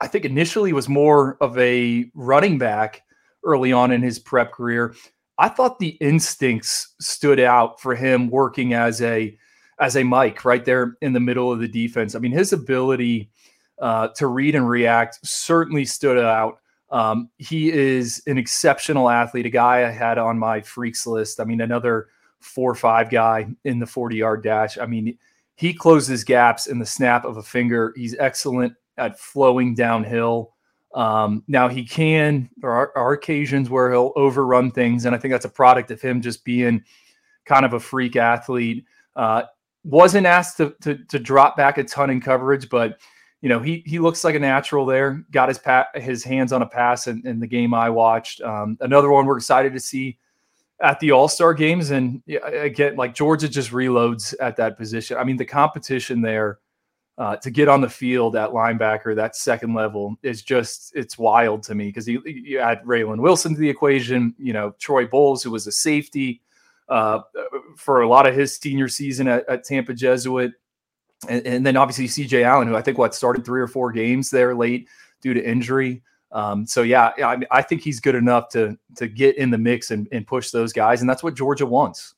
I 0.00 0.06
think 0.06 0.24
initially 0.24 0.72
was 0.72 0.88
more 0.88 1.36
of 1.40 1.56
a 1.58 2.10
running 2.14 2.58
back 2.58 3.02
early 3.44 3.72
on 3.72 3.90
in 3.92 4.02
his 4.02 4.18
prep 4.18 4.52
career. 4.52 4.94
I 5.38 5.48
thought 5.48 5.78
the 5.78 5.96
instincts 6.00 6.94
stood 7.00 7.38
out 7.38 7.80
for 7.80 7.94
him 7.94 8.28
working 8.28 8.74
as 8.74 9.00
a 9.02 9.36
as 9.80 9.96
a 9.96 10.02
Mike 10.02 10.44
right 10.44 10.64
there 10.64 10.96
in 11.00 11.12
the 11.12 11.20
middle 11.20 11.52
of 11.52 11.60
the 11.60 11.68
defense. 11.68 12.14
I 12.14 12.18
mean, 12.18 12.32
his 12.32 12.52
ability 12.52 13.30
uh, 13.80 14.08
to 14.08 14.26
read 14.26 14.54
and 14.54 14.68
react 14.68 15.18
certainly 15.26 15.84
stood 15.84 16.18
out. 16.18 16.60
Um, 16.90 17.30
he 17.38 17.70
is 17.70 18.22
an 18.26 18.38
exceptional 18.38 19.10
athlete, 19.10 19.46
a 19.46 19.50
guy 19.50 19.86
I 19.86 19.90
had 19.90 20.18
on 20.18 20.38
my 20.38 20.60
freaks 20.60 21.06
list. 21.06 21.40
I 21.40 21.44
mean, 21.44 21.60
another 21.60 22.08
four 22.40 22.70
or 22.70 22.74
five 22.74 23.10
guy 23.10 23.46
in 23.64 23.78
the 23.78 23.86
40 23.86 24.16
yard 24.16 24.42
dash. 24.42 24.78
I 24.78 24.86
mean, 24.86 25.18
he 25.54 25.74
closes 25.74 26.24
gaps 26.24 26.66
in 26.66 26.78
the 26.78 26.86
snap 26.86 27.24
of 27.24 27.36
a 27.36 27.42
finger. 27.42 27.92
He's 27.96 28.16
excellent 28.18 28.74
at 28.96 29.18
flowing 29.18 29.74
downhill. 29.74 30.54
Um, 30.94 31.44
now 31.46 31.68
he 31.68 31.84
can. 31.84 32.48
There 32.56 32.70
are, 32.70 32.92
are, 32.96 33.12
occasions 33.12 33.68
where 33.68 33.90
he'll 33.90 34.12
overrun 34.16 34.70
things, 34.70 35.04
and 35.04 35.14
I 35.14 35.18
think 35.18 35.32
that's 35.32 35.44
a 35.44 35.50
product 35.50 35.90
of 35.90 36.00
him 36.00 36.22
just 36.22 36.44
being 36.44 36.82
kind 37.44 37.64
of 37.64 37.74
a 37.74 37.80
freak 37.80 38.16
athlete. 38.16 38.84
Uh, 39.14 39.42
wasn't 39.84 40.26
asked 40.26 40.56
to, 40.56 40.74
to, 40.82 40.96
to 41.06 41.18
drop 41.18 41.56
back 41.56 41.76
a 41.78 41.84
ton 41.84 42.10
in 42.10 42.20
coverage, 42.20 42.68
but 42.68 42.98
you 43.40 43.48
know 43.48 43.60
he 43.60 43.82
he 43.86 43.98
looks 43.98 44.24
like 44.24 44.34
a 44.34 44.40
natural 44.40 44.84
there. 44.84 45.24
Got 45.30 45.48
his 45.48 45.58
pat 45.58 45.88
his 45.94 46.24
hands 46.24 46.52
on 46.52 46.62
a 46.62 46.66
pass 46.66 47.06
in, 47.06 47.26
in 47.26 47.40
the 47.40 47.46
game 47.46 47.74
I 47.74 47.90
watched. 47.90 48.40
Um, 48.40 48.76
another 48.80 49.10
one 49.10 49.26
we're 49.26 49.36
excited 49.36 49.72
to 49.72 49.80
see 49.80 50.18
at 50.80 51.00
the 51.00 51.12
All 51.12 51.28
Star 51.28 51.54
games, 51.54 51.90
and 51.90 52.22
again, 52.44 52.96
like 52.96 53.14
Georgia 53.14 53.48
just 53.48 53.70
reloads 53.70 54.34
at 54.40 54.56
that 54.56 54.76
position. 54.76 55.16
I 55.16 55.24
mean, 55.24 55.36
the 55.36 55.44
competition 55.44 56.20
there 56.20 56.58
uh, 57.16 57.36
to 57.36 57.50
get 57.50 57.68
on 57.68 57.80
the 57.80 57.88
field 57.88 58.36
at 58.36 58.50
linebacker, 58.50 59.14
that 59.16 59.34
second 59.34 59.74
level 59.74 60.16
is 60.22 60.42
just 60.42 60.92
it's 60.94 61.18
wild 61.18 61.62
to 61.64 61.74
me 61.74 61.86
because 61.86 62.08
you, 62.08 62.22
you 62.24 62.60
add 62.60 62.82
Raylen 62.84 63.20
Wilson 63.20 63.54
to 63.54 63.60
the 63.60 63.68
equation. 63.68 64.34
You 64.38 64.52
know 64.52 64.74
Troy 64.78 65.06
Bowles, 65.06 65.42
who 65.42 65.50
was 65.50 65.66
a 65.66 65.72
safety 65.72 66.42
uh, 66.88 67.20
for 67.76 68.02
a 68.02 68.08
lot 68.08 68.26
of 68.26 68.34
his 68.34 68.56
senior 68.56 68.88
season 68.88 69.28
at, 69.28 69.48
at 69.48 69.64
Tampa 69.64 69.94
Jesuit, 69.94 70.52
and, 71.28 71.46
and, 71.46 71.66
then 71.66 71.76
obviously 71.76 72.06
C.J. 72.06 72.44
Allen, 72.44 72.68
who 72.68 72.76
I 72.76 72.82
think 72.82 72.98
what 72.98 73.14
started 73.14 73.44
three 73.44 73.60
or 73.60 73.66
four 73.66 73.90
games 73.90 74.30
there 74.30 74.54
late 74.54 74.88
due 75.20 75.34
to 75.34 75.44
injury. 75.44 76.02
Um, 76.30 76.66
so 76.66 76.82
yeah, 76.82 77.10
I, 77.18 77.38
I 77.50 77.62
think 77.62 77.82
he's 77.82 78.00
good 78.00 78.14
enough 78.14 78.50
to 78.50 78.78
to 78.96 79.08
get 79.08 79.36
in 79.36 79.50
the 79.50 79.58
mix 79.58 79.90
and, 79.90 80.06
and 80.12 80.26
push 80.26 80.50
those 80.50 80.72
guys, 80.72 81.00
and 81.00 81.08
that's 81.08 81.22
what 81.22 81.34
Georgia 81.34 81.66
wants 81.66 82.14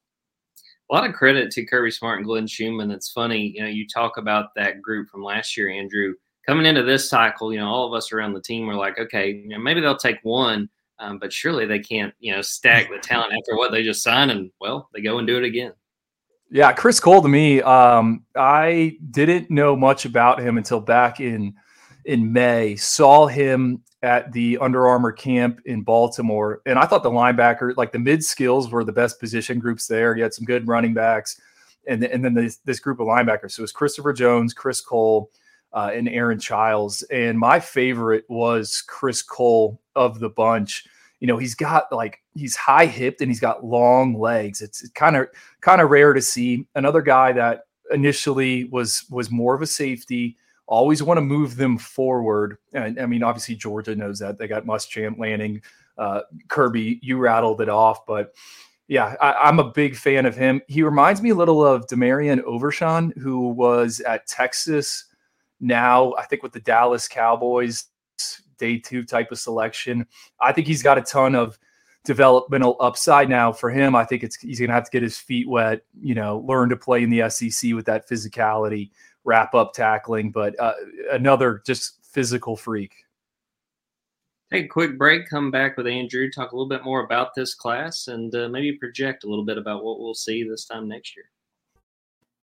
a 0.91 0.95
lot 0.95 1.09
of 1.09 1.15
credit 1.15 1.51
to 1.53 1.65
Kirby 1.65 1.91
Smart 1.91 2.19
and 2.19 2.27
Glenn 2.27 2.47
Schumann. 2.47 2.91
It's 2.91 3.11
funny, 3.11 3.53
you 3.55 3.63
know, 3.63 3.69
you 3.69 3.87
talk 3.87 4.17
about 4.17 4.55
that 4.57 4.83
group 4.83 5.09
from 5.09 5.23
last 5.23 5.57
year, 5.57 5.71
Andrew. 5.71 6.15
Coming 6.47 6.67
into 6.67 6.83
this 6.83 7.09
cycle, 7.09 7.53
you 7.53 7.61
know, 7.61 7.69
all 7.69 7.87
of 7.87 7.95
us 7.95 8.13
around 8.13 8.33
the 8.33 8.43
team 8.43 8.67
were 8.67 8.75
like, 8.75 8.99
okay, 8.99 9.31
you 9.31 9.49
know, 9.49 9.59
maybe 9.59 9.81
they'll 9.81 9.97
take 9.97 10.19
one, 10.23 10.69
um, 10.99 11.19
but 11.19 11.33
surely 11.33 11.65
they 11.65 11.79
can't, 11.79 12.13
you 12.19 12.33
know, 12.33 12.43
stack 12.43 12.89
the 12.91 12.99
talent 12.99 13.33
after 13.33 13.57
what 13.57 13.71
they 13.71 13.85
just 13.85 14.03
signed, 14.03 14.33
and 14.33 14.51
well, 14.61 14.89
they 14.93 15.01
go 15.01 15.19
and 15.19 15.29
do 15.29 15.37
it 15.37 15.45
again. 15.45 15.73
Yeah, 16.53 16.73
Chris 16.73 16.99
Cole 16.99 17.23
to 17.23 17.29
me, 17.29 17.63
um, 17.63 18.25
I 18.35 18.99
didn't 19.13 19.51
know 19.51 19.77
much 19.77 20.05
about 20.05 20.41
him 20.41 20.59
until 20.59 20.81
back 20.81 21.21
in 21.21 21.55
in 22.07 22.33
May. 22.33 22.75
Saw 22.75 23.29
him 23.29 23.83
at 24.03 24.33
the 24.33 24.59
Under 24.59 24.89
Armour 24.89 25.13
camp 25.13 25.61
in 25.67 25.83
Baltimore, 25.83 26.61
and 26.67 26.77
I 26.77 26.87
thought 26.87 27.05
the 27.05 27.11
linebacker, 27.11 27.77
like 27.77 27.93
the 27.93 28.01
mid 28.01 28.25
skills, 28.25 28.69
were 28.69 28.83
the 28.83 28.93
best 28.93 29.21
position 29.21 29.61
groups 29.61 29.87
there. 29.87 30.17
You 30.17 30.25
had 30.25 30.35
some 30.35 30.45
good 30.45 30.67
running 30.67 30.93
backs, 30.93 31.41
and 31.87 32.03
and 32.03 32.25
then 32.25 32.35
this, 32.35 32.57
this 32.65 32.81
group 32.81 32.99
of 32.99 33.07
linebackers. 33.07 33.53
So 33.53 33.61
it 33.61 33.63
was 33.63 33.73
Christopher 33.73 34.13
Jones, 34.13 34.53
Chris 34.53 34.81
Cole, 34.81 35.31
uh, 35.73 35.93
and 35.95 36.09
Aaron 36.09 36.41
Chiles. 36.41 37.03
And 37.13 37.39
my 37.39 37.61
favorite 37.61 38.25
was 38.29 38.83
Chris 38.89 39.23
Cole 39.23 39.81
of 39.95 40.19
the 40.19 40.31
bunch. 40.31 40.85
You 41.21 41.27
know, 41.27 41.37
he's 41.37 41.55
got 41.55 41.93
like 41.93 42.21
he's 42.35 42.57
high 42.57 42.87
hipped 42.87 43.21
and 43.21 43.31
he's 43.31 43.41
got 43.41 43.65
long 43.65 44.19
legs. 44.19 44.63
It's 44.63 44.89
kind 44.91 45.17
of 45.17 45.29
kind 45.61 45.81
of 45.81 45.91
rare 45.91 46.13
to 46.13 46.23
see 46.23 46.67
another 46.75 47.03
guy 47.03 47.33
that 47.33 47.65
initially 47.93 48.65
was 48.65 49.05
was 49.11 49.31
more 49.31 49.55
of 49.55 49.63
a 49.63 49.67
safety 49.67 50.37
always 50.71 51.03
want 51.03 51.19
to 51.19 51.23
move 51.23 51.57
them 51.57 51.77
forward. 51.77 52.57
And 52.73 52.99
I 52.99 53.05
mean, 53.05 53.25
obviously 53.25 53.57
Georgia 53.57 53.95
knows 53.95 54.21
that 54.21 54.39
they 54.39 54.47
got 54.47 54.65
Muschamp 54.65 55.19
landing. 55.19 55.61
Uh, 55.99 56.23
Kirby, 56.49 57.01
you 57.03 57.19
rattled 57.19 57.61
it 57.61 57.69
off, 57.69 58.07
but 58.07 58.33
yeah, 58.87 59.17
I, 59.21 59.49
am 59.49 59.59
a 59.59 59.71
big 59.71 59.97
fan 59.97 60.27
of 60.27 60.37
him. 60.37 60.63
He 60.69 60.83
reminds 60.83 61.21
me 61.21 61.31
a 61.31 61.35
little 61.35 61.65
of 61.65 61.87
DeMarvion 61.89 62.43
Overshown, 62.45 63.13
who 63.19 63.49
was 63.51 64.01
at 64.01 64.27
Texas. 64.27 65.05
Now, 65.61 66.15
I 66.15 66.25
think 66.25 66.43
with 66.43 66.53
the 66.53 66.61
Dallas 66.61 67.07
Cowboys, 67.07 67.85
day 68.61 68.79
two 68.79 69.03
type 69.03 69.33
of 69.33 69.39
selection. 69.41 70.07
I 70.41 70.53
think 70.53 70.69
he's 70.69 70.83
got 70.83 70.99
a 70.99 71.03
ton 71.03 71.35
of 71.35 71.59
developmental 72.05 72.77
upside 72.81 73.29
now 73.29 73.53
for 73.53 73.71
him. 73.71 73.97
I 73.97 74.05
think 74.05 74.23
it's 74.23 74.37
he's 74.37 74.59
going 74.59 74.69
to 74.69 74.75
have 74.75 74.85
to 74.85 74.91
get 74.91 75.03
his 75.03 75.19
feet 75.19 75.49
wet, 75.49 75.83
you 76.01 76.15
know, 76.15 76.45
learn 76.47 76.69
to 76.69 76.77
play 76.77 77.03
in 77.03 77.11
the 77.11 77.29
SEC 77.29 77.75
with 77.75 77.87
that 77.87 78.09
physicality 78.09 78.91
wrap 79.25 79.55
up 79.55 79.73
tackling, 79.75 80.31
but 80.31 80.59
uh, 80.61 80.73
another 81.11 81.63
just 81.67 82.05
physical 82.05 82.57
freak. 82.57 82.95
Take 84.51 84.65
a 84.65 84.69
quick 84.69 84.99
break, 84.99 85.29
come 85.29 85.51
back 85.51 85.77
with 85.77 85.87
Andrew, 85.87 86.29
talk 86.31 86.53
a 86.53 86.57
little 86.57 86.69
bit 86.69 86.85
more 86.85 87.05
about 87.05 87.35
this 87.35 87.55
class, 87.55 88.09
and 88.09 88.35
uh, 88.35 88.49
maybe 88.49 88.73
project 88.73 89.25
a 89.25 89.29
little 89.29 89.45
bit 89.45 89.59
about 89.59 89.85
what 89.85 90.01
we'll 90.01 90.15
see 90.15 90.43
this 90.43 90.65
time 90.65 90.89
next 90.89 91.15
year. 91.17 91.27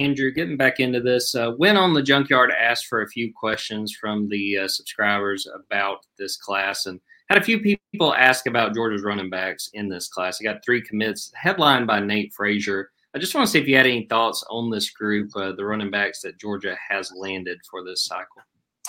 Andrew, 0.00 0.32
getting 0.32 0.56
back 0.56 0.80
into 0.80 1.00
this, 1.00 1.34
uh, 1.34 1.52
went 1.56 1.78
on 1.78 1.94
the 1.94 2.02
junkyard, 2.02 2.50
asked 2.50 2.86
for 2.86 3.02
a 3.02 3.08
few 3.08 3.32
questions 3.32 3.94
from 3.94 4.28
the 4.28 4.58
uh, 4.58 4.68
subscribers 4.68 5.46
about 5.54 6.04
this 6.18 6.36
class, 6.36 6.86
and 6.86 7.00
had 7.28 7.38
a 7.38 7.44
few 7.44 7.60
people 7.60 8.14
ask 8.14 8.46
about 8.46 8.74
Georgia's 8.74 9.04
running 9.04 9.30
backs 9.30 9.70
in 9.74 9.88
this 9.88 10.08
class. 10.08 10.38
He 10.38 10.44
got 10.44 10.64
three 10.64 10.82
commits, 10.82 11.30
headlined 11.34 11.86
by 11.86 12.00
Nate 12.00 12.34
Frazier. 12.34 12.90
I 13.14 13.18
just 13.18 13.34
want 13.34 13.46
to 13.46 13.52
see 13.52 13.60
if 13.60 13.68
you 13.68 13.76
had 13.76 13.86
any 13.86 14.06
thoughts 14.06 14.44
on 14.50 14.70
this 14.70 14.90
group, 14.90 15.30
uh, 15.36 15.52
the 15.52 15.64
running 15.64 15.90
backs 15.90 16.20
that 16.22 16.38
Georgia 16.40 16.76
has 16.88 17.12
landed 17.16 17.60
for 17.70 17.84
this 17.84 18.04
cycle. 18.04 18.42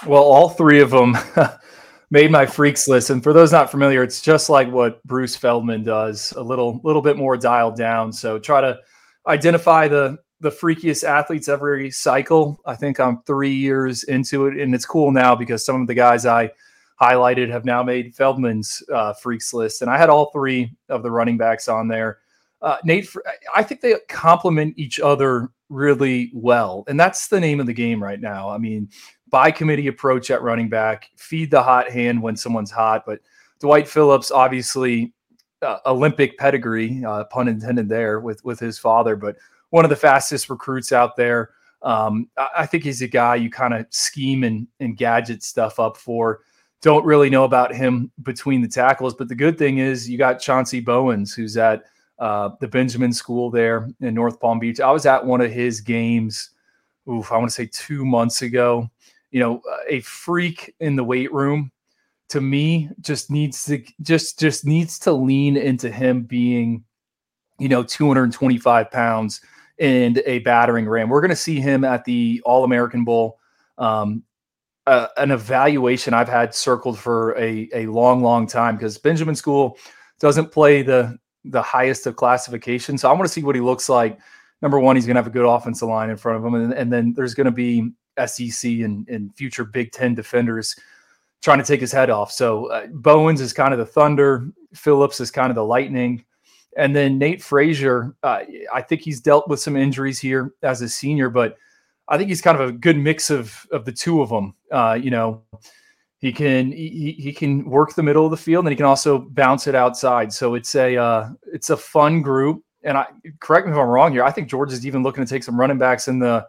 Well, 0.07 0.23
all 0.23 0.49
three 0.49 0.81
of 0.81 0.89
them 0.89 1.15
made 2.11 2.31
my 2.31 2.47
freaks 2.47 2.87
list, 2.87 3.11
and 3.11 3.21
for 3.23 3.31
those 3.31 3.51
not 3.51 3.69
familiar, 3.69 4.01
it's 4.01 4.21
just 4.21 4.49
like 4.49 4.69
what 4.71 5.03
Bruce 5.03 5.35
Feldman 5.35 5.83
does, 5.83 6.31
a 6.33 6.41
little 6.41 6.81
little 6.83 7.03
bit 7.03 7.17
more 7.17 7.37
dialed 7.37 7.77
down. 7.77 8.11
So 8.11 8.39
try 8.39 8.61
to 8.61 8.79
identify 9.27 9.87
the 9.87 10.17
the 10.41 10.49
freakiest 10.49 11.03
athletes 11.03 11.47
every 11.47 11.89
cycle. 11.91 12.59
I 12.65 12.75
think 12.75 12.99
I'm 12.99 13.21
three 13.23 13.53
years 13.53 14.03
into 14.03 14.47
it, 14.47 14.57
and 14.57 14.75
it's 14.75 14.85
cool 14.85 15.11
now 15.11 15.35
because 15.35 15.65
some 15.65 15.81
of 15.81 15.87
the 15.87 15.93
guys 15.93 16.25
I 16.25 16.51
highlighted 17.01 17.49
have 17.49 17.65
now 17.65 17.83
made 17.83 18.15
Feldman's 18.15 18.83
uh, 18.93 19.13
freaks 19.13 19.53
list, 19.53 19.81
and 19.81 19.89
I 19.89 19.97
had 19.97 20.09
all 20.09 20.31
three 20.31 20.71
of 20.89 21.03
the 21.03 21.11
running 21.11 21.37
backs 21.37 21.67
on 21.67 21.87
there. 21.87 22.19
Uh, 22.61 22.77
Nate, 22.83 23.07
I 23.55 23.63
think 23.63 23.81
they 23.81 23.95
complement 24.09 24.73
each 24.77 24.99
other 24.99 25.49
really 25.69 26.31
well, 26.33 26.83
and 26.87 26.99
that's 26.99 27.27
the 27.27 27.39
name 27.39 27.59
of 27.59 27.65
the 27.65 27.73
game 27.73 28.01
right 28.01 28.19
now. 28.19 28.49
I 28.49 28.57
mean, 28.57 28.89
by 29.29 29.51
committee 29.51 29.87
approach 29.87 30.31
at 30.31 30.41
running 30.41 30.69
back, 30.69 31.09
feed 31.17 31.51
the 31.51 31.61
hot 31.61 31.89
hand 31.89 32.21
when 32.21 32.35
someone's 32.35 32.71
hot, 32.71 33.03
but 33.05 33.19
Dwight 33.59 33.87
Phillips 33.87 34.31
obviously 34.31 35.13
uh, 35.61 35.79
Olympic 35.85 36.37
pedigree, 36.37 37.03
uh, 37.05 37.23
pun 37.25 37.47
intended 37.47 37.89
there 37.89 38.19
with 38.19 38.43
with 38.45 38.59
his 38.59 38.77
father, 38.77 39.15
but 39.15 39.35
one 39.69 39.85
of 39.85 39.89
the 39.89 39.95
fastest 39.95 40.49
recruits 40.49 40.91
out 40.91 41.15
there. 41.15 41.51
Um, 41.81 42.29
I 42.55 42.65
think 42.65 42.83
he's 42.83 43.01
a 43.01 43.07
guy 43.07 43.35
you 43.35 43.49
kind 43.49 43.73
of 43.73 43.85
scheme 43.91 44.43
and, 44.43 44.67
and 44.79 44.97
gadget 44.97 45.43
stuff 45.43 45.79
up 45.79 45.97
for. 45.97 46.41
Don't 46.81 47.05
really 47.05 47.29
know 47.29 47.43
about 47.43 47.75
him 47.75 48.11
between 48.23 48.61
the 48.61 48.67
tackles, 48.67 49.13
but 49.13 49.27
the 49.27 49.35
good 49.35 49.57
thing 49.57 49.77
is 49.77 50.09
you 50.09 50.17
got 50.17 50.39
Chauncey 50.39 50.79
Bowens, 50.79 51.33
who's 51.33 51.57
at 51.57 51.83
uh, 52.19 52.49
the 52.59 52.67
Benjamin 52.67 53.13
School 53.13 53.51
there 53.51 53.89
in 54.01 54.13
North 54.13 54.39
Palm 54.39 54.59
Beach. 54.59 54.79
I 54.79 54.91
was 54.91 55.05
at 55.05 55.25
one 55.25 55.41
of 55.41 55.51
his 55.51 55.81
games. 55.81 56.51
Oof, 57.09 57.31
I 57.31 57.37
want 57.37 57.49
to 57.49 57.55
say 57.55 57.69
two 57.71 58.05
months 58.05 58.41
ago. 58.41 58.89
You 59.31 59.41
know, 59.41 59.61
a 59.87 59.99
freak 60.01 60.73
in 60.79 60.95
the 60.95 61.03
weight 61.03 61.31
room. 61.33 61.71
To 62.29 62.41
me, 62.41 62.89
just 63.01 63.29
needs 63.29 63.65
to 63.65 63.83
just 64.01 64.39
just 64.39 64.65
needs 64.65 64.97
to 64.99 65.11
lean 65.11 65.57
into 65.57 65.91
him 65.91 66.23
being, 66.23 66.83
you 67.59 67.69
know, 67.69 67.83
225 67.83 68.89
pounds 68.89 69.41
and 69.79 70.21
a 70.25 70.39
battering 70.39 70.87
ram. 70.87 71.09
We're 71.09 71.21
going 71.21 71.29
to 71.29 71.35
see 71.35 71.59
him 71.59 71.83
at 71.83 72.05
the 72.05 72.41
All 72.45 72.63
American 72.63 73.03
Bowl. 73.03 73.39
Um, 73.77 74.23
uh, 74.87 75.07
an 75.17 75.31
evaluation 75.31 76.13
I've 76.13 76.29
had 76.29 76.53
circled 76.53 76.99
for 76.99 77.35
a, 77.37 77.67
a 77.73 77.87
long, 77.87 78.21
long 78.21 78.45
time 78.45 78.75
because 78.75 78.97
Benjamin 78.97 79.35
School 79.35 79.77
doesn't 80.19 80.51
play 80.51 80.81
the 80.81 81.17
the 81.45 81.61
highest 81.61 82.07
of 82.07 82.15
classification. 82.15 82.97
So 82.97 83.09
I 83.09 83.13
want 83.13 83.23
to 83.23 83.31
see 83.31 83.43
what 83.43 83.55
he 83.55 83.61
looks 83.61 83.87
like. 83.87 84.17
Number 84.61 84.79
one, 84.79 84.95
he's 84.95 85.05
going 85.05 85.15
to 85.15 85.21
have 85.21 85.27
a 85.27 85.31
good 85.31 85.45
offensive 85.45 85.87
line 85.87 86.09
in 86.09 86.17
front 86.17 86.39
of 86.39 86.45
him, 86.45 86.55
and, 86.55 86.73
and 86.73 86.91
then 86.91 87.13
there's 87.13 87.35
going 87.35 87.45
to 87.45 87.51
be 87.51 87.91
SEC 88.25 88.71
and, 88.71 89.07
and 89.09 89.35
future 89.35 89.63
Big 89.63 89.91
Ten 89.91 90.15
defenders 90.15 90.75
trying 91.43 91.59
to 91.59 91.63
take 91.63 91.81
his 91.81 91.91
head 91.91 92.09
off. 92.09 92.31
So 92.31 92.71
uh, 92.71 92.87
Bowens 92.87 93.41
is 93.41 93.53
kind 93.53 93.73
of 93.73 93.79
the 93.79 93.85
thunder. 93.85 94.49
Phillips 94.73 95.19
is 95.19 95.29
kind 95.29 95.51
of 95.51 95.55
the 95.55 95.63
lightning. 95.63 96.25
And 96.75 96.95
then 96.95 97.17
Nate 97.17 97.41
Frazier, 97.41 98.15
uh, 98.23 98.41
I 98.73 98.81
think 98.81 99.01
he's 99.01 99.21
dealt 99.21 99.47
with 99.47 99.59
some 99.59 99.77
injuries 99.77 100.19
here 100.19 100.53
as 100.61 100.81
a 100.81 100.89
senior, 100.89 101.29
but 101.29 101.57
I 102.07 102.17
think 102.17 102.29
he's 102.29 102.41
kind 102.41 102.59
of 102.59 102.69
a 102.69 102.71
good 102.71 102.97
mix 102.97 103.29
of 103.29 103.65
of 103.71 103.85
the 103.85 103.91
two 103.91 104.21
of 104.21 104.29
them. 104.29 104.53
Uh, 104.71 104.99
you 105.01 105.09
know, 105.09 105.41
he 106.19 106.31
can 106.31 106.71
he, 106.71 107.15
he 107.17 107.33
can 107.33 107.69
work 107.69 107.95
the 107.95 108.03
middle 108.03 108.25
of 108.25 108.31
the 108.31 108.37
field 108.37 108.65
and 108.65 108.71
he 108.71 108.75
can 108.75 108.85
also 108.85 109.19
bounce 109.19 109.67
it 109.67 109.75
outside. 109.75 110.31
So 110.33 110.55
it's 110.55 110.75
a 110.75 110.97
uh, 110.97 111.29
it's 111.51 111.69
a 111.69 111.77
fun 111.77 112.21
group. 112.21 112.63
And 112.83 112.97
I 112.97 113.07
correct 113.39 113.65
me 113.65 113.73
if 113.73 113.79
I'm 113.79 113.87
wrong 113.87 114.11
here. 114.11 114.23
I 114.23 114.31
think 114.31 114.49
George 114.49 114.71
is 114.71 114.85
even 114.85 115.01
looking 115.01 115.25
to 115.25 115.29
take 115.29 115.43
some 115.43 115.59
running 115.59 115.77
backs 115.77 116.07
in 116.07 116.19
the 116.19 116.45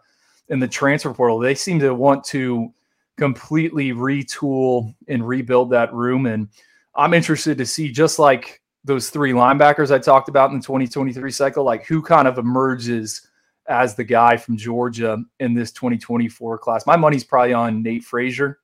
in 0.49 0.59
the 0.59 0.67
transfer 0.67 1.13
portal. 1.13 1.39
They 1.39 1.55
seem 1.55 1.79
to 1.79 1.93
want 1.93 2.23
to 2.25 2.71
completely 3.17 3.93
retool 3.93 4.93
and 5.07 5.27
rebuild 5.27 5.71
that 5.71 5.93
room. 5.93 6.27
And 6.27 6.49
I'm 6.95 7.13
interested 7.13 7.57
to 7.57 7.65
see 7.65 7.91
just 7.91 8.19
like 8.19 8.61
those 8.83 9.09
three 9.09 9.31
linebackers 9.31 9.91
I 9.91 9.99
talked 9.99 10.29
about 10.29 10.51
in 10.51 10.57
the 10.57 10.63
2023 10.63 11.31
cycle, 11.31 11.63
like 11.63 11.85
who 11.85 12.01
kind 12.01 12.27
of 12.27 12.37
emerges 12.37 13.27
as 13.67 13.95
the 13.95 14.03
guy 14.03 14.37
from 14.37 14.57
Georgia 14.57 15.17
in 15.39 15.53
this 15.53 15.71
2024 15.71 16.57
class. 16.57 16.85
My 16.85 16.95
money's 16.95 17.23
probably 17.23 17.53
on 17.53 17.83
Nate 17.83 18.03
Frazier, 18.03 18.59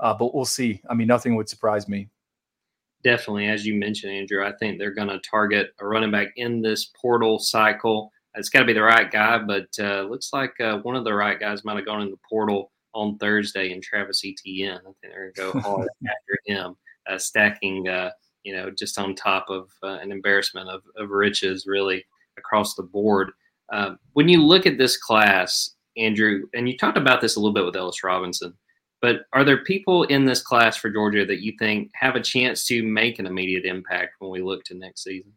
uh, 0.00 0.14
but 0.14 0.34
we'll 0.34 0.44
see. 0.44 0.80
I 0.88 0.94
mean, 0.94 1.08
nothing 1.08 1.34
would 1.36 1.48
surprise 1.48 1.88
me. 1.88 2.08
Definitely, 3.02 3.48
as 3.48 3.66
you 3.66 3.74
mentioned, 3.74 4.12
Andrew, 4.12 4.44
I 4.44 4.52
think 4.52 4.78
they're 4.78 4.94
going 4.94 5.08
to 5.08 5.18
target 5.18 5.74
a 5.80 5.86
running 5.86 6.10
back 6.10 6.28
in 6.36 6.62
this 6.62 6.90
portal 7.00 7.38
cycle. 7.38 8.10
It's 8.34 8.48
got 8.48 8.60
to 8.60 8.64
be 8.64 8.72
the 8.72 8.82
right 8.82 9.10
guy, 9.10 9.38
but 9.38 9.68
uh, 9.78 10.02
looks 10.02 10.32
like 10.32 10.58
uh, 10.60 10.78
one 10.78 10.96
of 10.96 11.04
the 11.04 11.12
right 11.12 11.38
guys 11.38 11.64
might 11.64 11.76
have 11.76 11.84
gone 11.84 12.00
in 12.00 12.10
the 12.10 12.18
portal 12.28 12.72
on 12.94 13.18
Thursday 13.18 13.72
in 13.72 13.80
Travis 13.82 14.22
Etienne. 14.24 14.78
I 14.78 14.82
think 14.82 14.96
they're 15.02 15.32
going 15.36 15.52
to 15.52 15.52
go 15.52 15.60
hard 15.68 15.88
after 16.06 16.38
him, 16.46 16.76
uh, 17.08 17.18
stacking 17.18 17.88
uh, 17.88 18.10
you 18.44 18.54
know, 18.54 18.70
just 18.70 18.98
on 18.98 19.14
top 19.14 19.46
of 19.48 19.70
uh, 19.82 19.98
an 20.00 20.12
embarrassment 20.12 20.68
of, 20.68 20.82
of 20.96 21.10
riches, 21.10 21.66
really 21.66 22.04
across 22.38 22.74
the 22.74 22.82
board. 22.82 23.32
Uh, 23.72 23.94
when 24.12 24.28
you 24.28 24.42
look 24.42 24.66
at 24.66 24.78
this 24.78 24.96
class, 24.96 25.74
Andrew, 25.96 26.42
and 26.54 26.68
you 26.68 26.76
talked 26.76 26.98
about 26.98 27.20
this 27.20 27.36
a 27.36 27.40
little 27.40 27.54
bit 27.54 27.64
with 27.64 27.76
Ellis 27.76 28.04
Robinson, 28.04 28.54
but 29.00 29.26
are 29.32 29.44
there 29.44 29.64
people 29.64 30.04
in 30.04 30.24
this 30.24 30.42
class 30.42 30.76
for 30.76 30.90
Georgia 30.90 31.26
that 31.26 31.42
you 31.42 31.54
think 31.58 31.90
have 31.94 32.16
a 32.16 32.22
chance 32.22 32.66
to 32.66 32.82
make 32.82 33.18
an 33.18 33.26
immediate 33.26 33.64
impact 33.64 34.14
when 34.18 34.30
we 34.30 34.42
look 34.42 34.64
to 34.64 34.74
next 34.74 35.04
season? 35.04 35.32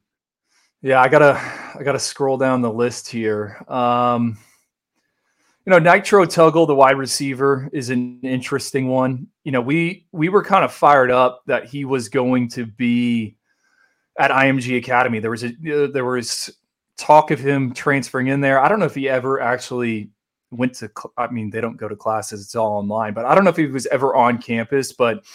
Yeah, 0.81 1.01
I 1.01 1.07
gotta 1.07 1.33
I 1.77 1.83
gotta 1.83 1.99
scroll 1.99 2.37
down 2.37 2.61
the 2.61 2.71
list 2.71 3.09
here. 3.09 3.57
Um, 3.67 4.37
you 5.67 5.71
know, 5.71 5.79
Nitro 5.79 6.25
Tuggle, 6.25 6.65
the 6.65 6.73
wide 6.73 6.97
receiver, 6.97 7.69
is 7.73 7.89
an 7.89 8.21
interesting 8.23 8.87
one. 8.87 9.27
You 9.43 9.51
know, 9.51 9.59
we 9.59 10.07
we 10.13 10.29
were 10.29 10.41
kind 10.41 10.63
of 10.63 10.71
fired 10.71 11.11
up 11.11 11.41
that 11.47 11.65
he 11.65 11.83
was 11.83 12.07
going 12.07 12.47
to 12.51 12.65
be 12.65 13.35
at 14.17 14.31
IMG 14.31 14.77
Academy. 14.77 15.19
There 15.19 15.29
was 15.29 15.43
a 15.43 15.47
uh, 15.49 15.87
there 15.91 16.05
was 16.05 16.57
talk 16.97 17.31
of 17.31 17.41
him 17.41 17.73
transferring 17.73 18.27
in 18.27 18.39
there. 18.39 18.61
I 18.61 18.69
don't 18.69 18.79
know 18.79 18.85
if 18.85 18.95
he 18.95 19.09
ever 19.09 19.41
actually 19.41 20.09
went 20.51 20.73
to. 20.75 20.89
I 21.17 21.27
mean, 21.27 21.49
they 21.49 21.59
don't 21.59 21.75
go 21.75 21.89
to 21.89 21.97
classes; 21.97 22.43
it's 22.43 22.55
all 22.55 22.77
online. 22.77 23.13
But 23.13 23.25
I 23.25 23.35
don't 23.35 23.43
know 23.43 23.49
if 23.49 23.57
he 23.57 23.65
was 23.65 23.87
ever 23.87 24.15
on 24.15 24.37
campus. 24.41 24.93
But 24.93 25.25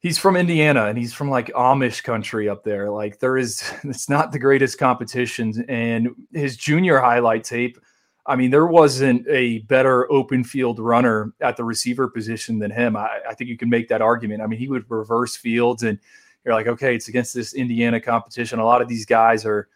he's 0.00 0.16
from 0.16 0.34
Indiana 0.34 0.86
and 0.86 0.96
he's 0.96 1.12
from 1.12 1.28
like 1.28 1.48
Amish 1.48 2.02
country 2.02 2.48
up 2.48 2.64
there. 2.64 2.88
Like 2.88 3.18
there 3.18 3.36
is, 3.36 3.70
it's 3.84 4.08
not 4.08 4.32
the 4.32 4.38
greatest 4.38 4.78
competition. 4.78 5.62
And 5.68 6.08
his 6.32 6.56
junior 6.56 7.00
highlight 7.00 7.44
tape 7.44 7.76
I 8.26 8.36
mean, 8.36 8.50
there 8.50 8.66
wasn't 8.66 9.26
a 9.28 9.60
better 9.60 10.10
open 10.10 10.44
field 10.44 10.78
runner 10.78 11.32
at 11.40 11.56
the 11.56 11.64
receiver 11.64 12.08
position 12.08 12.58
than 12.58 12.70
him. 12.70 12.96
I, 12.96 13.18
I, 13.28 13.34
think 13.34 13.50
you 13.50 13.58
can 13.58 13.68
make 13.68 13.88
that 13.88 14.00
argument. 14.00 14.42
I 14.42 14.46
mean, 14.46 14.60
he 14.60 14.68
would 14.68 14.88
reverse 14.88 15.34
fields, 15.34 15.82
and 15.82 15.98
you're 16.44 16.54
like, 16.54 16.68
okay, 16.68 16.94
it's 16.94 17.08
against 17.08 17.34
this 17.34 17.54
Indiana 17.54 18.00
competition. 18.00 18.60
A 18.60 18.64
lot 18.64 18.80
of 18.80 18.88
these 18.88 19.04
guys 19.04 19.44
are 19.44 19.68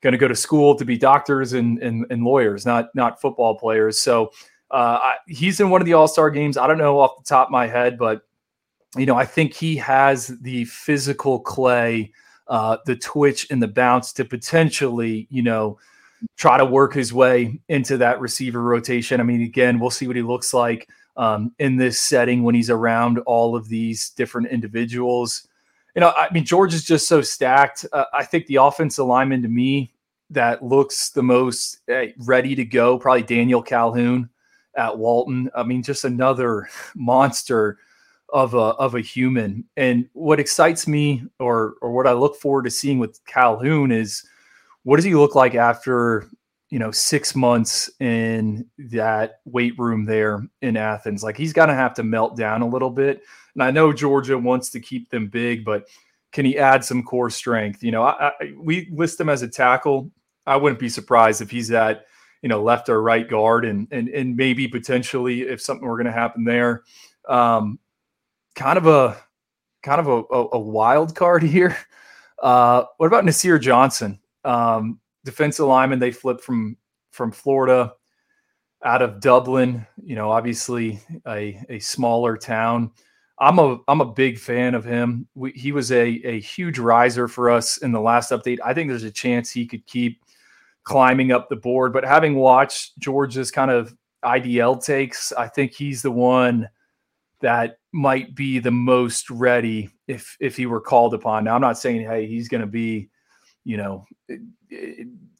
going 0.00 0.12
to 0.12 0.18
go 0.18 0.28
to 0.28 0.34
school 0.34 0.74
to 0.76 0.84
be 0.84 0.96
doctors 0.96 1.52
and, 1.52 1.78
and, 1.82 2.06
and 2.10 2.24
lawyers, 2.24 2.64
not 2.64 2.88
not 2.94 3.20
football 3.20 3.58
players. 3.58 4.00
So 4.00 4.32
uh, 4.70 4.98
I, 5.02 5.14
he's 5.26 5.60
in 5.60 5.68
one 5.68 5.82
of 5.82 5.86
the 5.86 5.94
All 5.94 6.08
Star 6.08 6.30
games. 6.30 6.56
I 6.56 6.66
don't 6.66 6.78
know 6.78 7.00
off 7.00 7.18
the 7.18 7.28
top 7.28 7.48
of 7.48 7.52
my 7.52 7.66
head, 7.66 7.98
but 7.98 8.22
you 8.96 9.06
know 9.06 9.16
I 9.16 9.26
think 9.26 9.52
he 9.52 9.76
has 9.76 10.28
the 10.40 10.64
physical 10.64 11.40
clay, 11.40 12.12
uh, 12.48 12.78
the 12.86 12.96
twitch 12.96 13.46
and 13.50 13.62
the 13.62 13.68
bounce 13.68 14.12
to 14.14 14.24
potentially 14.24 15.26
you 15.30 15.42
know 15.42 15.78
try 16.36 16.58
to 16.58 16.64
work 16.64 16.94
his 16.94 17.12
way 17.12 17.60
into 17.68 17.96
that 17.98 18.20
receiver 18.20 18.62
rotation. 18.62 19.20
I 19.20 19.24
mean, 19.24 19.42
again, 19.42 19.78
we'll 19.78 19.90
see 19.90 20.06
what 20.06 20.16
he 20.16 20.22
looks 20.22 20.52
like 20.52 20.88
um, 21.16 21.52
in 21.58 21.76
this 21.76 22.00
setting 22.00 22.42
when 22.42 22.54
he's 22.54 22.70
around 22.70 23.18
all 23.20 23.56
of 23.56 23.68
these 23.68 24.10
different 24.10 24.48
individuals. 24.48 25.46
You 25.94 26.00
know, 26.00 26.12
I 26.16 26.28
mean, 26.32 26.44
George 26.44 26.74
is 26.74 26.84
just 26.84 27.08
so 27.08 27.20
stacked. 27.20 27.84
Uh, 27.92 28.04
I 28.12 28.24
think 28.24 28.46
the 28.46 28.56
offensive 28.56 29.06
lineman 29.06 29.42
to 29.42 29.48
me 29.48 29.92
that 30.30 30.62
looks 30.62 31.10
the 31.10 31.22
most 31.22 31.80
uh, 31.92 32.06
ready 32.18 32.54
to 32.54 32.64
go, 32.64 32.98
probably 32.98 33.22
Daniel 33.22 33.62
Calhoun 33.62 34.30
at 34.76 34.96
Walton. 34.96 35.50
I 35.54 35.64
mean, 35.64 35.82
just 35.82 36.04
another 36.04 36.68
monster 36.94 37.78
of 38.32 38.54
a 38.54 38.58
of 38.58 38.94
a 38.94 39.00
human. 39.00 39.64
And 39.76 40.08
what 40.12 40.40
excites 40.40 40.86
me, 40.86 41.24
or 41.38 41.74
or 41.82 41.90
what 41.92 42.06
I 42.06 42.12
look 42.12 42.36
forward 42.36 42.64
to 42.64 42.70
seeing 42.70 42.98
with 42.98 43.24
Calhoun, 43.26 43.90
is 43.90 44.24
what 44.82 44.96
does 44.96 45.04
he 45.04 45.14
look 45.14 45.34
like 45.34 45.54
after 45.54 46.28
you 46.70 46.78
know 46.78 46.90
six 46.90 47.34
months 47.34 47.90
in 48.00 48.66
that 48.78 49.40
weight 49.44 49.78
room 49.78 50.04
there 50.04 50.46
in 50.62 50.76
Athens? 50.76 51.22
Like 51.22 51.36
he's 51.36 51.52
gonna 51.52 51.74
have 51.74 51.94
to 51.94 52.02
melt 52.02 52.36
down 52.36 52.62
a 52.62 52.68
little 52.68 52.90
bit. 52.90 53.22
And 53.54 53.62
I 53.62 53.70
know 53.70 53.92
Georgia 53.92 54.38
wants 54.38 54.70
to 54.70 54.80
keep 54.80 55.10
them 55.10 55.28
big, 55.28 55.64
but 55.64 55.86
can 56.32 56.44
he 56.44 56.58
add 56.58 56.84
some 56.84 57.02
core 57.02 57.30
strength? 57.30 57.82
You 57.82 57.90
know, 57.90 58.04
I, 58.04 58.28
I, 58.28 58.52
we 58.56 58.88
list 58.92 59.20
him 59.20 59.28
as 59.28 59.42
a 59.42 59.48
tackle. 59.48 60.10
I 60.46 60.56
wouldn't 60.56 60.80
be 60.80 60.88
surprised 60.88 61.42
if 61.42 61.50
he's 61.50 61.70
at 61.70 62.06
you 62.42 62.48
know 62.48 62.62
left 62.62 62.88
or 62.88 63.02
right 63.02 63.28
guard, 63.28 63.64
and 63.64 63.88
and 63.90 64.08
and 64.08 64.36
maybe 64.36 64.68
potentially 64.68 65.42
if 65.42 65.60
something 65.60 65.86
were 65.86 66.02
to 66.02 66.12
happen 66.12 66.44
there, 66.44 66.82
um, 67.28 67.78
kind 68.54 68.78
of 68.78 68.86
a 68.86 69.16
kind 69.82 70.00
of 70.00 70.06
a, 70.08 70.34
a, 70.34 70.48
a 70.52 70.58
wild 70.58 71.14
card 71.14 71.42
here. 71.44 71.76
Uh, 72.40 72.84
what 72.96 73.06
about 73.06 73.24
Nasir 73.24 73.58
Johnson? 73.58 74.19
Um, 74.44 75.00
defensive 75.24 75.66
lineman 75.66 75.98
they 75.98 76.12
flipped 76.12 76.42
from 76.42 76.76
from 77.12 77.32
Florida 77.32 77.92
out 78.84 79.02
of 79.02 79.20
Dublin. 79.20 79.86
You 80.02 80.16
know, 80.16 80.30
obviously 80.30 81.00
a 81.26 81.60
a 81.68 81.78
smaller 81.78 82.36
town. 82.36 82.90
I'm 83.38 83.58
a 83.58 83.78
I'm 83.88 84.00
a 84.00 84.12
big 84.12 84.38
fan 84.38 84.74
of 84.74 84.84
him. 84.84 85.26
We, 85.34 85.52
he 85.52 85.72
was 85.72 85.92
a 85.92 86.06
a 86.24 86.40
huge 86.40 86.78
riser 86.78 87.28
for 87.28 87.50
us 87.50 87.78
in 87.78 87.92
the 87.92 88.00
last 88.00 88.30
update. 88.30 88.58
I 88.64 88.74
think 88.74 88.88
there's 88.88 89.04
a 89.04 89.10
chance 89.10 89.50
he 89.50 89.66
could 89.66 89.86
keep 89.86 90.22
climbing 90.84 91.32
up 91.32 91.48
the 91.48 91.56
board. 91.56 91.92
But 91.92 92.04
having 92.04 92.34
watched 92.36 92.98
George's 92.98 93.50
kind 93.50 93.70
of 93.70 93.94
IDL 94.24 94.84
takes, 94.84 95.32
I 95.32 95.48
think 95.48 95.72
he's 95.72 96.02
the 96.02 96.10
one 96.10 96.68
that 97.40 97.78
might 97.92 98.34
be 98.34 98.58
the 98.58 98.70
most 98.70 99.30
ready 99.30 99.90
if 100.06 100.36
if 100.40 100.56
he 100.56 100.66
were 100.66 100.80
called 100.80 101.14
upon. 101.14 101.44
Now 101.44 101.54
I'm 101.54 101.60
not 101.60 101.78
saying 101.78 102.02
hey 102.02 102.26
he's 102.26 102.48
going 102.48 102.60
to 102.60 102.66
be 102.66 103.09
you 103.64 103.76
know, 103.76 104.06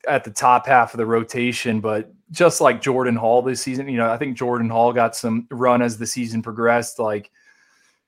at 0.07 0.25
the 0.25 0.31
top 0.31 0.67
half 0.67 0.95
of 0.95 0.99
the 0.99 1.07
rotation. 1.07 1.81
But 1.81 2.13
just 2.31 2.61
like 2.61 2.83
Jordan 2.83 3.17
Hall 3.17 3.43
this 3.43 3.63
season, 3.63 3.89
you 3.89 3.99
know, 3.99 4.11
I 4.11 4.17
think 4.17 4.37
Jordan 4.37 4.69
Hall 4.69 4.93
got 4.93 5.17
some 5.17 5.47
run 5.51 5.83
as 5.83 5.99
the 5.99 6.07
season 6.07 6.43
progressed. 6.43 6.99
Like 6.99 7.31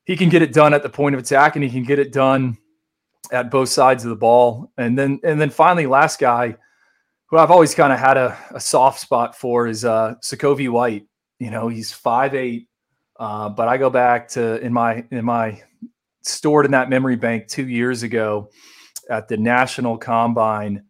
he 0.05 0.17
can 0.17 0.29
get 0.29 0.43
it 0.43 0.53
done 0.53 0.75
at 0.75 0.83
the 0.83 0.89
point 0.89 1.15
of 1.15 1.21
attack 1.21 1.57
and 1.57 1.65
he 1.65 1.71
can 1.71 1.85
get 1.85 1.99
it 1.99 2.13
done 2.13 2.59
at 3.31 3.51
both 3.51 3.69
sides 3.69 4.05
of 4.05 4.11
the 4.11 4.17
ball. 4.17 4.71
And 4.77 4.99
then, 4.99 5.21
and 5.25 5.41
then 5.41 5.51
finally, 5.51 5.87
last 5.87 6.19
guy 6.19 6.57
who 7.27 7.39
I've 7.39 7.51
always 7.51 7.75
kind 7.75 7.93
of 7.93 7.99
had 7.99 8.17
a, 8.17 8.37
a, 8.51 8.61
soft 8.61 9.01
spot 9.01 9.35
for 9.35 9.67
is 9.67 9.87
uh, 9.87 10.17
Sacovie 10.23 10.69
White. 10.69 11.07
You 11.39 11.51
know, 11.51 11.69
he's 11.69 11.91
five 11.91 12.35
eight, 12.35 12.69
uh, 13.19 13.49
but 13.49 13.69
I 13.69 13.79
go 13.79 13.89
back 13.89 14.29
to 14.31 14.61
in 14.61 14.73
my 14.73 15.05
in 15.11 15.25
my 15.25 15.63
stored 16.21 16.67
in 16.67 16.73
that 16.73 16.91
memory 16.91 17.17
bank 17.17 17.49
two 17.49 17.67
years 17.67 18.03
ago 18.03 18.51
at 19.13 19.29
the 19.29 19.37
National 19.37 19.99
Combine 19.99 20.83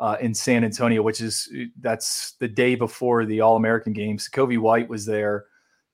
uh, 0.00 0.16
in 0.20 0.34
San 0.34 0.64
Antonio, 0.64 1.00
which 1.00 1.20
is 1.20 1.48
that's 1.80 2.32
the 2.40 2.48
day 2.48 2.74
before 2.74 3.24
the 3.24 3.40
All 3.40 3.56
American 3.56 3.92
games. 3.92 4.28
Kobe 4.28 4.56
White 4.56 4.88
was 4.88 5.06
there, 5.06 5.46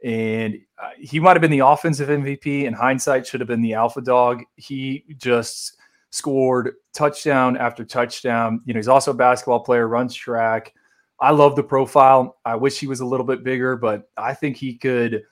and 0.02 0.56
uh, 0.82 0.90
he 0.98 1.20
might 1.20 1.36
have 1.36 1.42
been 1.42 1.50
the 1.50 1.66
offensive 1.66 2.08
MVP. 2.08 2.64
In 2.64 2.72
hindsight, 2.72 3.26
should 3.26 3.40
have 3.40 3.48
been 3.48 3.62
the 3.62 3.74
alpha 3.74 4.00
dog. 4.00 4.42
He 4.56 5.04
just 5.18 5.76
scored 6.10 6.72
touchdown 6.94 7.56
after 7.58 7.84
touchdown. 7.84 8.62
You 8.64 8.72
know, 8.72 8.78
he's 8.78 8.88
also 8.88 9.10
a 9.10 9.14
basketball 9.14 9.60
player, 9.60 9.86
runs 9.86 10.14
track. 10.14 10.72
I 11.20 11.30
love 11.30 11.54
the 11.54 11.62
profile. 11.62 12.38
I 12.44 12.56
wish 12.56 12.78
he 12.78 12.86
was 12.86 13.00
a 13.00 13.06
little 13.06 13.26
bit 13.26 13.44
bigger, 13.44 13.76
but 13.76 14.08
I 14.16 14.32
think 14.34 14.56
he 14.56 14.74
could 14.74 15.22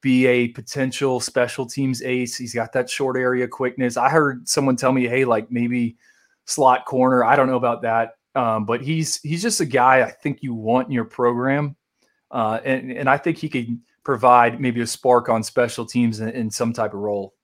be 0.00 0.26
a 0.26 0.48
potential 0.48 1.18
special 1.20 1.66
teams 1.66 2.02
ace. 2.02 2.36
He's 2.36 2.54
got 2.54 2.72
that 2.72 2.88
short 2.88 3.16
area 3.16 3.48
quickness. 3.48 3.96
I 3.96 4.08
heard 4.08 4.48
someone 4.48 4.76
tell 4.76 4.92
me, 4.92 5.08
hey, 5.08 5.24
like 5.24 5.50
maybe 5.50 5.96
slot 6.44 6.86
corner. 6.86 7.24
I 7.24 7.34
don't 7.34 7.48
know 7.48 7.56
about 7.56 7.82
that. 7.82 8.12
Um, 8.34 8.64
but 8.64 8.80
he's 8.80 9.20
he's 9.22 9.42
just 9.42 9.60
a 9.60 9.66
guy 9.66 10.02
I 10.02 10.10
think 10.10 10.42
you 10.42 10.54
want 10.54 10.86
in 10.86 10.92
your 10.92 11.04
program. 11.04 11.74
Uh, 12.30 12.60
and, 12.64 12.92
and 12.92 13.10
I 13.10 13.16
think 13.16 13.38
he 13.38 13.48
could 13.48 13.80
provide 14.04 14.60
maybe 14.60 14.80
a 14.80 14.86
spark 14.86 15.28
on 15.28 15.42
special 15.42 15.84
teams 15.84 16.20
in, 16.20 16.28
in 16.28 16.50
some 16.50 16.72
type 16.72 16.94
of 16.94 17.00
role. 17.00 17.34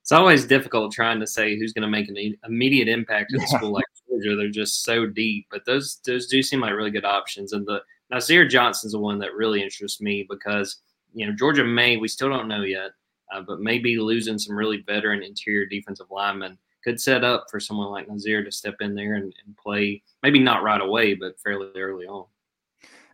It's 0.00 0.12
always 0.12 0.46
difficult 0.46 0.92
trying 0.92 1.20
to 1.20 1.26
say 1.26 1.58
who's 1.58 1.74
going 1.74 1.82
to 1.82 1.88
make 1.88 2.08
an 2.08 2.36
immediate 2.46 2.88
impact 2.88 3.34
at 3.34 3.42
a 3.42 3.46
school 3.48 3.72
like 3.72 3.84
Georgia. 4.08 4.36
They're 4.36 4.48
just 4.48 4.82
so 4.82 5.06
deep, 5.06 5.46
but 5.50 5.66
those 5.66 6.00
those 6.06 6.26
do 6.26 6.42
seem 6.42 6.60
like 6.60 6.72
really 6.72 6.90
good 6.90 7.04
options. 7.04 7.52
And 7.52 7.66
the 7.66 7.82
Nasir 8.10 8.48
Johnson's 8.48 8.92
the 8.92 8.98
one 8.98 9.18
that 9.18 9.34
really 9.34 9.62
interests 9.62 10.00
me 10.00 10.26
because– 10.26 10.76
you 11.14 11.26
know, 11.26 11.32
Georgia 11.32 11.64
may, 11.64 11.96
we 11.96 12.08
still 12.08 12.28
don't 12.28 12.48
know 12.48 12.62
yet, 12.62 12.90
uh, 13.32 13.40
but 13.40 13.60
maybe 13.60 13.98
losing 13.98 14.38
some 14.38 14.56
really 14.56 14.82
veteran 14.86 15.22
interior 15.22 15.66
defensive 15.66 16.06
linemen 16.10 16.58
could 16.82 17.00
set 17.00 17.24
up 17.24 17.46
for 17.50 17.60
someone 17.60 17.90
like 17.90 18.08
Nasir 18.08 18.42
to 18.42 18.52
step 18.52 18.76
in 18.80 18.94
there 18.94 19.14
and, 19.14 19.32
and 19.44 19.56
play, 19.56 20.02
maybe 20.22 20.38
not 20.38 20.62
right 20.62 20.80
away, 20.80 21.14
but 21.14 21.38
fairly 21.40 21.68
early 21.76 22.06
on. 22.06 22.26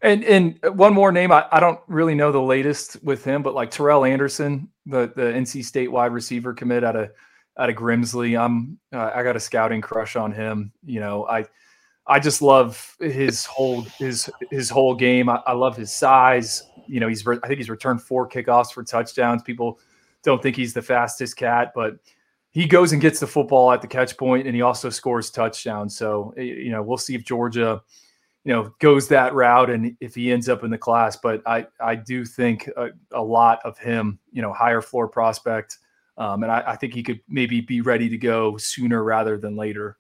And 0.03 0.25
and 0.25 0.59
one 0.75 0.93
more 0.93 1.11
name, 1.11 1.33
I, 1.33 1.47
I 1.51 1.59
don't 1.59 1.81
really 1.87 2.15
know 2.15 2.31
the 2.31 2.41
latest 2.41 3.03
with 3.03 3.25
him, 3.25 3.43
but 3.43 3.55
like 3.55 3.71
Terrell 3.71 4.05
Anderson, 4.05 4.69
the 4.85 5.11
the 5.17 5.23
NC 5.23 5.65
State 5.65 5.91
wide 5.91 6.13
receiver 6.13 6.53
commit 6.53 6.85
out 6.85 6.97
of 6.97 7.11
out 7.59 7.71
of 7.71 7.77
Grimsley. 7.77 8.39
I'm 8.39 8.79
uh, 8.95 9.11
I 9.15 9.23
got 9.23 9.37
a 9.37 9.41
scouting 9.41 9.81
crush 9.81 10.15
on 10.15 10.33
him. 10.33 10.73
You 10.85 11.01
know, 11.01 11.27
I 11.27 11.47
I 12.09 12.21
just 12.21 12.41
love 12.41 12.97
his 13.01 13.45
whole 13.45 13.83
his 13.99 14.31
his 14.51 14.71
whole 14.71 14.95
game. 14.95 15.29
I, 15.29 15.43
I 15.47 15.53
love 15.53 15.77
his 15.77 15.93
size 15.93 16.63
you 16.89 17.01
know, 17.01 17.09
he's 17.09 17.25
re- 17.27 17.39
I 17.43 17.47
think 17.47 17.59
he's 17.59 17.71
returned 17.71 18.03
four 18.03 18.29
kickoffs 18.29 18.73
for 18.73 18.83
touchdowns. 18.83 19.43
People 19.43 19.79
don't 20.23 20.43
think 20.43 20.57
he's 20.57 20.75
the 20.75 20.83
fastest 20.83 21.37
cat, 21.37 21.73
but 21.75 21.97
he 22.51 22.67
goes 22.67 22.93
and 22.93 23.03
gets 23.03 23.21
the 23.21 23.27
football 23.27 23.71
at 23.73 23.83
the 23.83 23.89
catch 23.89 24.17
point, 24.17 24.47
and 24.47 24.55
he 24.55 24.63
also 24.63 24.89
scores 24.89 25.31
touchdowns. 25.31 25.97
So 25.97 26.33
you 26.37 26.71
know, 26.71 26.83
we'll 26.83 26.97
see 26.97 27.15
if 27.15 27.25
Georgia, 27.25 27.83
you 28.45 28.53
know, 28.53 28.73
goes 28.79 29.09
that 29.09 29.35
route 29.35 29.71
and 29.71 29.97
if 30.01 30.15
he 30.15 30.33
ends 30.33 30.49
up 30.49 30.65
in 30.65 30.71
the 30.71 30.79
class. 30.79 31.17
But 31.17 31.43
I 31.47 31.67
I 31.81 31.95
do 31.97 32.25
think 32.25 32.69
a, 32.77 32.89
a 33.13 33.23
lot 33.23 33.61
of 33.65 33.79
him, 33.79 34.19
you 34.33 34.43
know, 34.43 34.53
higher 34.53 34.81
floor 34.81 35.09
prospect, 35.09 35.79
um, 36.17 36.43
and 36.43 36.53
I, 36.53 36.63
I 36.67 36.77
think 36.77 36.95
he 36.95 37.03
could 37.03 37.21
maybe 37.29 37.61
be 37.61 37.81
ready 37.81 38.09
to 38.09 38.19
go 38.19 38.57
sooner 38.57 39.05
rather 39.05 39.39
than 39.39 39.57
later 39.57 39.99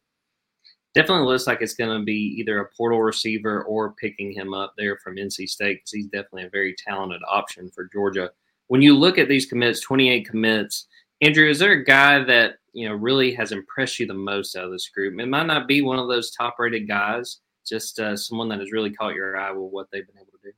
definitely 0.96 1.26
looks 1.26 1.46
like 1.46 1.61
it's 1.61 1.74
going 1.74 1.96
to 1.96 2.02
be 2.04 2.35
either 2.38 2.59
a 2.59 2.70
portal 2.74 3.02
receiver 3.02 3.62
or 3.64 3.92
picking 3.92 4.32
him 4.32 4.54
up 4.54 4.72
there 4.78 4.98
from 5.04 5.16
NC 5.16 5.46
State 5.46 5.74
because 5.76 5.92
he's 5.92 6.06
definitely 6.06 6.44
a 6.44 6.50
very 6.50 6.74
talented 6.74 7.20
option 7.30 7.70
for 7.70 7.90
Georgia. 7.92 8.30
When 8.68 8.80
you 8.80 8.96
look 8.96 9.18
at 9.18 9.28
these 9.28 9.44
commits, 9.44 9.80
28 9.82 10.26
commits, 10.26 10.87
Andrew, 11.20 11.48
is 11.48 11.59
there 11.59 11.72
a 11.72 11.85
guy 11.85 12.24
that 12.24 12.54
you 12.72 12.88
know 12.88 12.94
really 12.94 13.35
has 13.35 13.52
impressed 13.52 13.98
you 13.98 14.06
the 14.06 14.14
most 14.14 14.56
out 14.56 14.64
of 14.64 14.72
this 14.72 14.88
group? 14.88 15.20
It 15.20 15.26
might 15.26 15.46
not 15.46 15.68
be 15.68 15.82
one 15.82 15.98
of 15.98 16.09
those 16.09 16.30
top-rated 16.30 16.88
guys, 16.88 17.40
just 17.66 18.00
uh, 18.00 18.16
someone 18.16 18.48
that 18.48 18.61
has 18.61 18.72
really 18.72 18.90
caught 18.90 19.14
your 19.14 19.37
eye 19.37 19.52
with 19.52 19.70
what 19.70 19.88
they've 19.92 20.06
been 20.06 20.16
able 20.16 20.32
to 20.32 20.50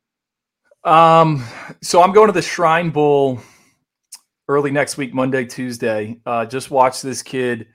do. 0.85 0.91
Um, 0.91 1.45
so 1.83 2.01
I'm 2.01 2.13
going 2.13 2.29
to 2.29 2.33
the 2.33 2.43
Shrine 2.43 2.91
Bowl 2.91 3.41
early 4.47 4.71
next 4.71 4.97
week, 4.97 5.13
Monday, 5.13 5.45
Tuesday. 5.45 6.21
Uh, 6.25 6.47
just 6.47 6.71
watch 6.71 7.03
this 7.03 7.25
kid 7.25 7.67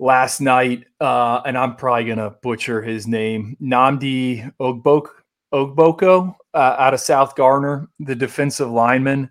last 0.00 0.40
night, 0.40 0.86
uh, 0.98 1.42
and 1.44 1.56
I'm 1.56 1.76
probably 1.76 2.06
gonna 2.06 2.30
butcher 2.42 2.82
his 2.82 3.06
name, 3.06 3.56
Nnamdi 3.62 4.52
Ogbok 4.58 5.10
Ogboko 5.52 6.34
uh, 6.54 6.76
out 6.78 6.94
of 6.94 7.00
South 7.00 7.36
Garner, 7.36 7.88
the 8.00 8.14
defensive 8.14 8.70
lineman. 8.70 9.30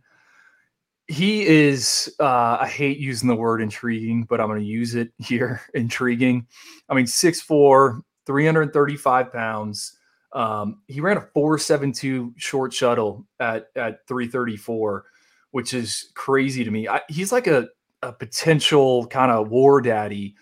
He 1.08 1.46
is, 1.46 2.14
uh, 2.20 2.58
I 2.62 2.68
hate 2.68 3.00
using 3.00 3.28
the 3.28 3.36
word 3.36 3.62
intriguing, 3.62 4.26
but 4.26 4.40
I'm 4.40 4.54
to 4.54 4.64
use 4.64 4.96
it 4.96 5.12
here. 5.18 5.62
intriguing. 5.74 6.46
I 6.88 6.94
mean, 6.94 7.06
6'4, 7.06 8.02
335 8.26 9.34
pounds. 9.34 9.98
Um, 10.34 10.82
he 10.88 11.02
ran 11.02 11.18
a 11.18 11.28
472 11.34 12.34
short 12.38 12.72
shuttle 12.72 13.26
at, 13.40 13.70
at 13.76 14.06
334, 14.08 15.06
which 15.52 15.74
is 15.74 16.12
crazy 16.14 16.64
to 16.64 16.70
me. 16.70 16.88
I, 16.88 17.02
he's 17.10 17.32
like 17.32 17.48
a, 17.48 17.70
a 18.04 18.14
potential 18.14 19.08
kind 19.08 19.32
of 19.32 19.50
war 19.50 19.82
daddy 19.82 20.36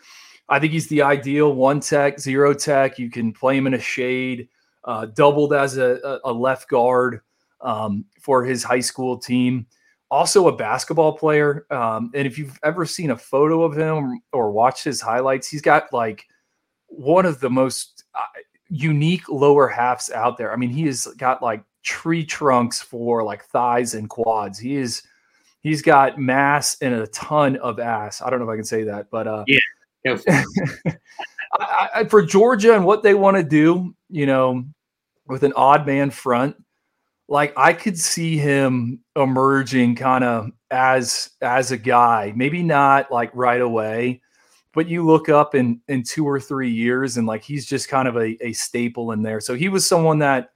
I 0.49 0.59
think 0.59 0.73
he's 0.73 0.87
the 0.87 1.01
ideal 1.01 1.53
one 1.53 1.79
tech, 1.79 2.19
zero 2.19 2.53
tech. 2.53 2.97
You 2.97 3.09
can 3.09 3.33
play 3.33 3.57
him 3.57 3.67
in 3.67 3.73
a 3.73 3.79
shade, 3.79 4.47
uh, 4.85 5.07
doubled 5.07 5.53
as 5.53 5.77
a, 5.77 6.19
a 6.23 6.31
left 6.31 6.69
guard 6.69 7.21
um, 7.61 8.05
for 8.19 8.43
his 8.45 8.63
high 8.63 8.79
school 8.79 9.17
team. 9.17 9.67
Also, 10.09 10.47
a 10.47 10.55
basketball 10.55 11.17
player. 11.17 11.65
Um, 11.69 12.11
and 12.13 12.25
if 12.25 12.37
you've 12.37 12.57
ever 12.63 12.85
seen 12.85 13.11
a 13.11 13.17
photo 13.17 13.63
of 13.63 13.77
him 13.77 14.21
or 14.31 14.51
watched 14.51 14.85
his 14.85 15.01
highlights, 15.01 15.49
he's 15.49 15.61
got 15.61 15.91
like 15.91 16.25
one 16.87 17.25
of 17.25 17.41
the 17.41 17.49
most 17.49 18.05
uh, 18.15 18.21
unique 18.69 19.27
lower 19.27 19.67
halves 19.67 20.09
out 20.11 20.37
there. 20.37 20.53
I 20.53 20.55
mean, 20.55 20.69
he 20.69 20.85
has 20.85 21.07
got 21.17 21.43
like 21.43 21.61
tree 21.83 22.25
trunks 22.25 22.81
for 22.81 23.23
like 23.23 23.43
thighs 23.45 23.95
and 23.95 24.09
quads. 24.09 24.57
He 24.59 24.75
is 24.77 25.03
he's 25.61 25.81
got 25.81 26.17
mass 26.17 26.77
and 26.81 26.93
a 26.93 27.07
ton 27.07 27.57
of 27.57 27.79
ass. 27.79 28.21
I 28.21 28.29
don't 28.29 28.39
know 28.39 28.45
if 28.45 28.53
I 28.53 28.55
can 28.55 28.65
say 28.65 28.83
that, 28.83 29.09
but 29.11 29.27
uh, 29.27 29.43
yeah. 29.47 29.59
I, 31.59 31.89
I, 31.95 32.03
for 32.05 32.21
Georgia 32.21 32.75
and 32.75 32.85
what 32.85 33.03
they 33.03 33.13
want 33.13 33.37
to 33.37 33.43
do, 33.43 33.95
you 34.09 34.25
know, 34.25 34.63
with 35.27 35.43
an 35.43 35.53
odd 35.55 35.85
man 35.85 36.09
front, 36.09 36.55
like 37.27 37.53
I 37.57 37.73
could 37.73 37.97
see 37.97 38.37
him 38.37 38.99
emerging 39.15 39.95
kind 39.95 40.23
of 40.23 40.51
as 40.71 41.31
as 41.41 41.71
a 41.71 41.77
guy, 41.77 42.33
maybe 42.35 42.63
not 42.63 43.11
like 43.11 43.31
right 43.33 43.61
away, 43.61 44.21
but 44.73 44.87
you 44.87 45.05
look 45.05 45.29
up 45.29 45.55
in 45.55 45.81
in 45.87 46.03
two 46.03 46.27
or 46.27 46.39
three 46.39 46.69
years 46.69 47.17
and 47.17 47.27
like 47.27 47.43
he's 47.43 47.65
just 47.65 47.89
kind 47.89 48.07
of 48.07 48.15
a, 48.15 48.37
a 48.45 48.53
staple 48.53 49.11
in 49.11 49.23
there. 49.23 49.41
So 49.41 49.55
he 49.55 49.69
was 49.69 49.85
someone 49.85 50.19
that 50.19 50.51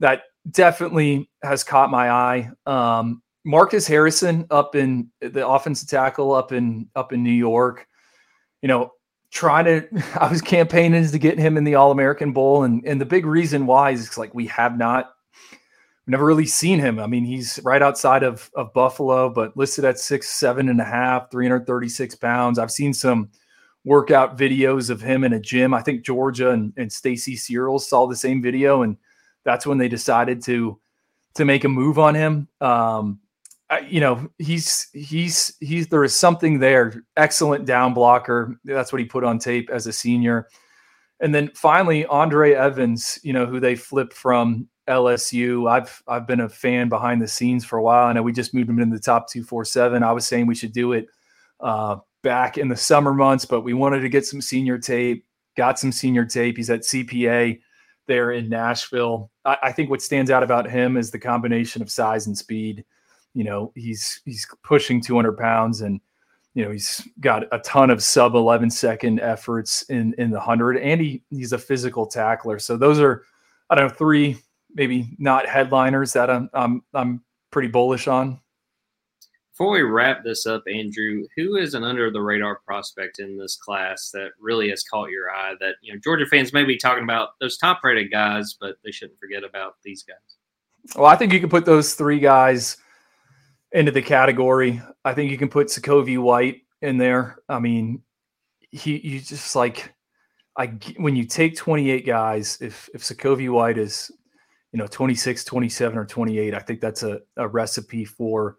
that 0.00 0.22
definitely 0.50 1.28
has 1.42 1.64
caught 1.64 1.90
my 1.90 2.10
eye. 2.10 2.50
Um, 2.66 3.22
Marcus 3.44 3.86
Harrison 3.86 4.46
up 4.50 4.76
in 4.76 5.10
the 5.20 5.46
offensive 5.46 5.88
tackle 5.88 6.32
up 6.32 6.52
in 6.52 6.88
up 6.94 7.12
in 7.12 7.22
New 7.22 7.30
York, 7.30 7.87
you 8.62 8.68
know, 8.68 8.92
trying 9.30 9.64
to 9.64 9.88
I 10.20 10.30
was 10.30 10.42
campaigning 10.42 11.08
to 11.08 11.18
get 11.18 11.38
him 11.38 11.56
in 11.56 11.64
the 11.64 11.74
All 11.74 11.90
American 11.90 12.32
Bowl, 12.32 12.64
and 12.64 12.84
and 12.84 13.00
the 13.00 13.06
big 13.06 13.26
reason 13.26 13.66
why 13.66 13.90
is 13.90 14.18
like 14.18 14.34
we 14.34 14.46
have 14.46 14.76
not 14.76 15.10
never 16.08 16.24
really 16.24 16.46
seen 16.46 16.78
him. 16.78 16.98
I 16.98 17.06
mean, 17.06 17.24
he's 17.24 17.60
right 17.62 17.82
outside 17.82 18.22
of, 18.22 18.50
of 18.54 18.72
Buffalo, 18.72 19.28
but 19.28 19.56
listed 19.56 19.84
at 19.84 19.98
six, 19.98 20.30
seven 20.30 20.70
and 20.70 20.80
a 20.80 20.84
half, 20.84 21.30
336 21.30 22.14
pounds. 22.14 22.58
I've 22.58 22.70
seen 22.70 22.94
some 22.94 23.28
workout 23.84 24.36
videos 24.36 24.88
of 24.88 25.02
him 25.02 25.22
in 25.22 25.34
a 25.34 25.40
gym. 25.40 25.74
I 25.74 25.82
think 25.82 26.04
Georgia 26.04 26.50
and, 26.50 26.72
and 26.78 26.90
Stacy 26.90 27.36
Searels 27.36 27.86
saw 27.88 28.06
the 28.06 28.16
same 28.16 28.40
video, 28.40 28.82
and 28.82 28.96
that's 29.44 29.66
when 29.66 29.78
they 29.78 29.88
decided 29.88 30.42
to 30.44 30.78
to 31.34 31.44
make 31.44 31.64
a 31.64 31.68
move 31.68 31.98
on 31.98 32.14
him. 32.14 32.48
Um, 32.60 33.20
you 33.88 34.00
know, 34.00 34.28
he's 34.38 34.88
he's 34.92 35.54
he's 35.60 35.88
there 35.88 36.04
is 36.04 36.14
something 36.14 36.58
there. 36.58 37.04
Excellent 37.16 37.66
down 37.66 37.94
blocker. 37.94 38.58
That's 38.64 38.92
what 38.92 39.00
he 39.00 39.04
put 39.04 39.24
on 39.24 39.38
tape 39.38 39.68
as 39.70 39.86
a 39.86 39.92
senior. 39.92 40.48
And 41.20 41.34
then 41.34 41.50
finally, 41.54 42.06
Andre 42.06 42.52
Evans, 42.52 43.18
you 43.22 43.32
know, 43.32 43.44
who 43.44 43.60
they 43.60 43.74
flipped 43.74 44.14
from 44.14 44.68
LSU. 44.88 45.70
I've 45.70 46.02
I've 46.08 46.26
been 46.26 46.40
a 46.40 46.48
fan 46.48 46.88
behind 46.88 47.20
the 47.20 47.28
scenes 47.28 47.64
for 47.64 47.78
a 47.78 47.82
while. 47.82 48.06
I 48.06 48.12
know 48.12 48.22
we 48.22 48.32
just 48.32 48.54
moved 48.54 48.70
him 48.70 48.78
in 48.78 48.90
the 48.90 48.98
top 48.98 49.28
two 49.28 49.44
four 49.44 49.64
seven. 49.64 50.02
I 50.02 50.12
was 50.12 50.26
saying 50.26 50.46
we 50.46 50.54
should 50.54 50.72
do 50.72 50.92
it 50.92 51.06
uh, 51.60 51.96
back 52.22 52.56
in 52.56 52.68
the 52.68 52.76
summer 52.76 53.12
months, 53.12 53.44
but 53.44 53.60
we 53.60 53.74
wanted 53.74 54.00
to 54.00 54.08
get 54.08 54.26
some 54.26 54.40
senior 54.40 54.78
tape. 54.78 55.26
Got 55.56 55.78
some 55.78 55.92
senior 55.92 56.24
tape. 56.24 56.56
He's 56.56 56.70
at 56.70 56.80
CPA 56.80 57.60
there 58.06 58.30
in 58.30 58.48
Nashville. 58.48 59.30
I, 59.44 59.58
I 59.64 59.72
think 59.72 59.90
what 59.90 60.00
stands 60.00 60.30
out 60.30 60.42
about 60.42 60.70
him 60.70 60.96
is 60.96 61.10
the 61.10 61.18
combination 61.18 61.82
of 61.82 61.90
size 61.90 62.26
and 62.26 62.38
speed. 62.38 62.84
You 63.34 63.44
know, 63.44 63.72
he's 63.74 64.20
he's 64.24 64.46
pushing 64.62 65.00
200 65.00 65.36
pounds 65.36 65.80
and 65.82 66.00
you 66.54 66.64
know 66.64 66.70
he's 66.70 67.06
got 67.20 67.44
a 67.52 67.58
ton 67.60 67.90
of 67.90 68.02
sub 68.02 68.34
11 68.34 68.70
second 68.70 69.20
efforts 69.20 69.82
in 69.82 70.14
in 70.18 70.30
the 70.30 70.38
100 70.38 70.78
and 70.78 71.00
he 71.00 71.22
he's 71.30 71.52
a 71.52 71.58
physical 71.58 72.06
tackler 72.06 72.58
so 72.58 72.76
those 72.76 72.98
are 72.98 73.22
i 73.70 73.76
don't 73.76 73.86
know 73.86 73.94
three 73.94 74.38
maybe 74.74 75.16
not 75.18 75.46
headliners 75.46 76.12
that 76.12 76.30
I'm 76.30 76.50
I'm 76.52 76.82
I'm 76.94 77.22
pretty 77.50 77.68
bullish 77.68 78.08
on. 78.08 78.40
Before 79.52 79.72
we 79.72 79.82
wrap 79.82 80.22
this 80.22 80.46
up, 80.46 80.62
Andrew, 80.72 81.26
who 81.36 81.56
is 81.56 81.74
an 81.74 81.82
under 81.82 82.12
the 82.12 82.22
radar 82.22 82.60
prospect 82.64 83.18
in 83.18 83.36
this 83.36 83.56
class 83.56 84.10
that 84.12 84.30
really 84.38 84.70
has 84.70 84.84
caught 84.84 85.10
your 85.10 85.30
eye? 85.30 85.54
That 85.60 85.74
you 85.82 85.92
know 85.92 85.98
Georgia 86.02 86.26
fans 86.26 86.52
may 86.52 86.64
be 86.64 86.76
talking 86.76 87.04
about 87.04 87.30
those 87.40 87.58
top 87.58 87.80
rated 87.82 88.10
guys, 88.10 88.56
but 88.60 88.76
they 88.84 88.92
shouldn't 88.92 89.18
forget 89.18 89.42
about 89.42 89.76
these 89.82 90.04
guys. 90.04 90.96
Well, 90.96 91.06
I 91.06 91.16
think 91.16 91.32
you 91.32 91.40
can 91.40 91.50
put 91.50 91.64
those 91.64 91.94
three 91.94 92.20
guys 92.20 92.76
into 93.72 93.92
the 93.92 94.02
category. 94.02 94.80
I 95.04 95.14
think 95.14 95.30
you 95.30 95.38
can 95.38 95.48
put 95.48 95.68
Sacovie 95.68 96.20
White 96.20 96.62
in 96.82 96.98
there. 96.98 97.38
I 97.48 97.58
mean, 97.58 98.02
he 98.70 98.98
you 98.98 99.20
just 99.20 99.56
like 99.56 99.94
I 100.56 100.66
when 100.96 101.16
you 101.16 101.24
take 101.24 101.56
28 101.56 102.06
guys, 102.06 102.58
if 102.60 102.88
if 102.94 103.02
Sacovie 103.02 103.50
White 103.50 103.78
is 103.78 104.10
you 104.72 104.78
know 104.78 104.86
26 104.86 105.44
27 105.44 105.98
or 105.98 106.04
28 106.04 106.54
i 106.54 106.58
think 106.58 106.80
that's 106.80 107.02
a, 107.02 107.20
a 107.36 107.48
recipe 107.48 108.04
for 108.04 108.58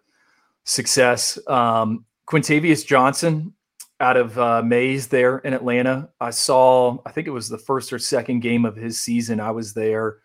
success 0.64 1.38
um, 1.46 2.04
Quintavius 2.26 2.86
Johnson 2.86 3.54
out 4.00 4.16
of 4.16 4.38
uh, 4.38 4.62
mays 4.62 5.08
there 5.08 5.38
in 5.38 5.52
atlanta 5.52 6.08
i 6.20 6.30
saw 6.30 6.98
i 7.06 7.12
think 7.12 7.26
it 7.26 7.32
was 7.32 7.48
the 7.48 7.58
first 7.58 7.92
or 7.92 7.98
second 7.98 8.40
game 8.40 8.64
of 8.64 8.76
his 8.76 9.00
season 9.00 9.40
i 9.40 9.50
was 9.50 9.74
there 9.74 10.18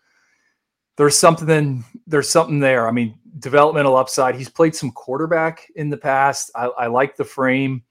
there's 0.98 1.18
something 1.18 1.84
there's 2.08 2.30
something 2.30 2.60
there. 2.60 2.88
I 2.88 2.92
mean 2.92 3.18
developmental 3.40 3.96
upside. 3.98 4.36
He's 4.36 4.50
played 4.50 4.76
some 4.76 4.92
quarterback 4.92 5.68
in 5.76 5.90
the 5.90 5.98
past. 5.98 6.52
I, 6.56 6.66
I 6.68 6.88
like 6.88 7.16
the 7.16 7.26
frame. 7.26 7.84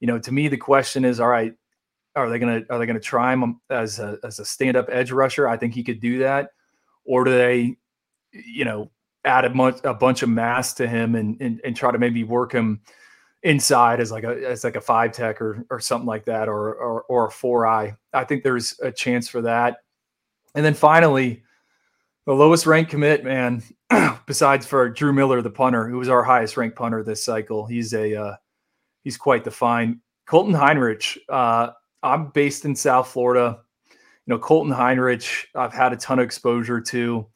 You 0.00 0.06
know 0.06 0.18
to 0.18 0.32
me 0.32 0.48
the 0.48 0.56
question 0.56 1.04
is 1.04 1.20
all 1.20 1.28
right 1.28 1.54
are 2.14 2.28
they 2.28 2.38
gonna 2.38 2.62
are 2.70 2.78
they 2.78 2.86
gonna 2.86 3.00
try 3.00 3.32
him 3.32 3.60
as 3.70 3.98
a 3.98 4.18
as 4.24 4.38
a 4.38 4.44
stand-up 4.44 4.88
edge 4.90 5.12
rusher? 5.12 5.48
I 5.48 5.56
think 5.56 5.74
he 5.74 5.82
could 5.82 6.00
do 6.00 6.18
that. 6.18 6.50
Or 7.04 7.24
do 7.24 7.30
they, 7.32 7.76
you 8.32 8.64
know, 8.64 8.90
add 9.24 9.44
a, 9.44 9.50
bunch, 9.50 9.78
a 9.82 9.94
bunch 9.94 10.22
of 10.22 10.28
mass 10.28 10.72
to 10.74 10.86
him 10.86 11.16
and, 11.16 11.40
and, 11.40 11.60
and 11.64 11.76
try 11.76 11.90
to 11.90 11.98
maybe 11.98 12.22
work 12.22 12.52
him 12.52 12.80
inside 13.42 13.98
as 13.98 14.12
like 14.12 14.22
a 14.22 14.48
as 14.48 14.62
like 14.62 14.76
a 14.76 14.80
five 14.80 15.10
tech 15.10 15.42
or 15.42 15.66
or 15.68 15.80
something 15.80 16.06
like 16.06 16.24
that 16.26 16.48
or 16.48 16.74
or, 16.74 17.02
or 17.02 17.26
a 17.26 17.30
four 17.30 17.66
eye. 17.66 17.96
I 18.12 18.24
think 18.24 18.42
there's 18.42 18.78
a 18.80 18.92
chance 18.92 19.28
for 19.28 19.42
that. 19.42 19.78
And 20.54 20.64
then 20.64 20.74
finally, 20.74 21.42
the 22.26 22.32
lowest 22.32 22.66
ranked 22.66 22.90
commit, 22.90 23.24
man, 23.24 23.62
besides 24.26 24.66
for 24.66 24.88
Drew 24.88 25.12
Miller, 25.12 25.42
the 25.42 25.50
punter, 25.50 25.88
who 25.88 25.98
was 25.98 26.08
our 26.08 26.22
highest 26.22 26.56
ranked 26.56 26.76
punter 26.76 27.02
this 27.02 27.24
cycle. 27.24 27.66
He's 27.66 27.92
a 27.94 28.14
uh, 28.14 28.36
he's 29.04 29.16
quite 29.16 29.44
the 29.44 29.50
fine. 29.50 30.00
Colton 30.26 30.54
Heinrich. 30.54 31.18
Uh, 31.28 31.70
I'm 32.02 32.28
based 32.30 32.64
in 32.64 32.74
South 32.74 33.08
Florida 33.08 33.60
you 34.26 34.34
know, 34.34 34.38
Colton 34.38 34.72
Heinrich, 34.72 35.48
I've 35.54 35.72
had 35.72 35.92
a 35.92 35.96
ton 35.96 36.18
of 36.18 36.24
exposure 36.24 36.80
to. 36.80 37.26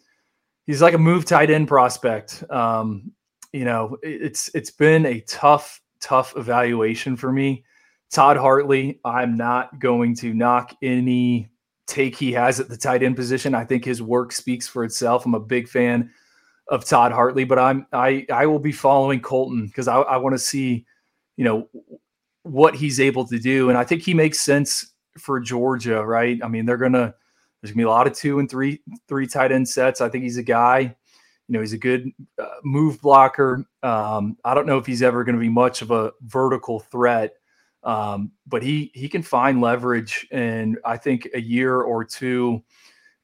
He's 0.66 0.82
like 0.82 0.94
a 0.94 0.98
move 0.98 1.24
tight 1.24 1.50
end 1.50 1.68
prospect. 1.68 2.44
Um, 2.50 3.12
you 3.52 3.64
know, 3.64 3.96
it's 4.02 4.50
it's 4.54 4.70
been 4.70 5.04
a 5.06 5.20
tough, 5.22 5.80
tough 6.00 6.34
evaluation 6.36 7.16
for 7.16 7.32
me. 7.32 7.64
Todd 8.12 8.36
Hartley, 8.36 9.00
I'm 9.04 9.36
not 9.36 9.80
going 9.80 10.14
to 10.16 10.32
knock 10.32 10.76
any 10.80 11.48
take 11.86 12.16
he 12.16 12.32
has 12.32 12.60
at 12.60 12.68
the 12.68 12.76
tight 12.76 13.02
end 13.02 13.16
position. 13.16 13.54
I 13.54 13.64
think 13.64 13.84
his 13.84 14.02
work 14.02 14.32
speaks 14.32 14.66
for 14.66 14.84
itself. 14.84 15.24
I'm 15.24 15.34
a 15.34 15.40
big 15.40 15.68
fan 15.68 16.10
of 16.68 16.84
Todd 16.84 17.12
Hartley, 17.12 17.44
but 17.44 17.58
I'm 17.58 17.86
I 17.92 18.26
I 18.32 18.46
will 18.46 18.58
be 18.58 18.72
following 18.72 19.20
Colton 19.20 19.66
because 19.66 19.88
I, 19.88 19.98
I 20.00 20.16
want 20.16 20.34
to 20.34 20.38
see, 20.38 20.84
you 21.36 21.44
know, 21.44 21.68
what 22.42 22.74
he's 22.74 23.00
able 23.00 23.26
to 23.26 23.38
do. 23.38 23.68
And 23.68 23.78
I 23.78 23.84
think 23.84 24.02
he 24.02 24.14
makes 24.14 24.40
sense 24.40 24.92
for 25.18 25.40
Georgia, 25.40 26.04
right? 26.04 26.38
I 26.42 26.48
mean, 26.48 26.66
they're 26.66 26.76
gonna 26.76 27.14
there's 27.60 27.72
gonna 27.72 27.78
be 27.78 27.84
a 27.84 27.90
lot 27.90 28.06
of 28.06 28.14
two 28.14 28.38
and 28.38 28.50
three 28.50 28.80
three 29.08 29.26
tight 29.26 29.52
end 29.52 29.68
sets. 29.68 30.00
I 30.00 30.08
think 30.08 30.24
he's 30.24 30.38
a 30.38 30.42
guy. 30.42 30.96
You 31.48 31.52
know, 31.52 31.60
he's 31.60 31.72
a 31.72 31.78
good 31.78 32.10
uh, 32.42 32.46
move 32.64 33.00
blocker. 33.00 33.64
Um, 33.84 34.36
I 34.44 34.54
don't 34.54 34.66
know 34.66 34.78
if 34.78 34.86
he's 34.86 35.02
ever 35.02 35.22
going 35.22 35.36
to 35.36 35.40
be 35.40 35.48
much 35.48 35.80
of 35.80 35.92
a 35.92 36.12
vertical 36.22 36.80
threat, 36.80 37.34
um, 37.86 38.32
but 38.46 38.62
he 38.62 38.90
he 38.94 39.08
can 39.08 39.22
find 39.22 39.60
leverage, 39.62 40.26
and 40.30 40.78
I 40.84 40.98
think 40.98 41.28
a 41.32 41.40
year 41.40 41.80
or 41.80 42.04
two 42.04 42.62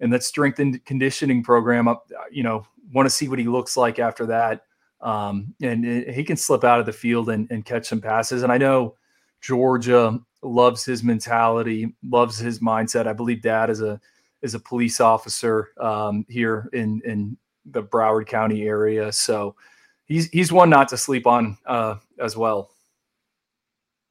and 0.01 0.13
that 0.13 0.23
strength 0.23 0.59
and 0.61 0.83
conditioning 0.85 1.43
program. 1.43 1.89
Uh, 1.89 1.97
you 2.31 2.43
know, 2.43 2.67
want 2.93 3.07
to 3.07 3.11
see 3.11 3.29
what 3.29 3.39
he 3.39 3.47
looks 3.47 3.77
like 3.77 3.99
after 3.99 4.25
that. 4.27 4.63
Um, 5.01 5.55
and, 5.61 5.85
and, 5.85 6.15
he 6.15 6.23
can 6.23 6.37
slip 6.37 6.63
out 6.63 6.79
of 6.79 6.87
the 6.87 6.93
field 6.93 7.29
and, 7.31 7.51
and 7.51 7.65
catch 7.65 7.87
some 7.87 8.01
passes. 8.01 8.45
And 8.45 8.53
I 8.53 8.59
know 8.59 8.95
Georgia 9.41 10.21
loves 10.43 10.85
his 10.85 11.03
mentality, 11.03 11.93
loves 12.05 12.39
his 12.39 12.61
mindset. 12.61 13.07
I 13.07 13.13
believe 13.13 13.43
dad 13.43 13.69
is 13.69 13.81
a 13.81 14.01
is 14.43 14.55
a 14.55 14.61
police 14.61 15.01
officer 15.01 15.71
um, 15.81 16.25
here 16.29 16.69
in 16.73 17.01
in 17.05 17.37
the 17.67 17.83
Broward 17.83 18.27
County 18.27 18.63
area, 18.63 19.13
so 19.13 19.55
he's 20.05 20.29
he's 20.31 20.53
one 20.53 20.69
not 20.69 20.89
to 20.89 20.97
sleep 20.97 21.27
on 21.27 21.57
uh, 21.67 21.97
as 22.21 22.37
well. 22.37 22.72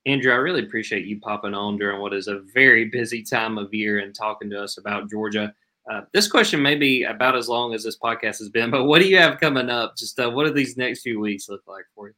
Andrew, 0.06 0.32
I 0.32 0.38
really 0.38 0.64
appreciate 0.64 1.06
you 1.06 1.20
popping 1.20 1.54
on 1.54 1.78
during 1.78 2.02
what 2.02 2.14
is 2.14 2.28
a 2.28 2.40
very 2.54 2.86
busy 2.86 3.22
time 3.22 3.58
of 3.58 3.74
year 3.74 4.00
and 4.00 4.16
talking 4.16 4.50
to 4.50 4.62
us 4.62 4.78
about 4.78 5.10
Georgia. 5.10 5.54
Uh, 5.92 6.02
this 6.14 6.28
question 6.28 6.62
may 6.62 6.76
be 6.76 7.04
about 7.04 7.36
as 7.36 7.48
long 7.48 7.74
as 7.74 7.84
this 7.84 7.98
podcast 7.98 8.40
has 8.40 8.50
been, 8.50 8.72
but 8.72 8.86
what 8.86 9.02
do 9.02 9.08
you 9.08 9.18
have 9.18 9.40
coming 9.40 9.70
up? 9.70 9.96
Just 9.96 10.20
uh, 10.20 10.30
what 10.30 10.46
do 10.46 10.54
these 10.54 10.78
next 10.78 11.02
few 11.02 11.20
weeks 11.20 11.50
look 11.50 11.62
like 11.68 11.86
for 11.94 12.08
you? 12.08 12.14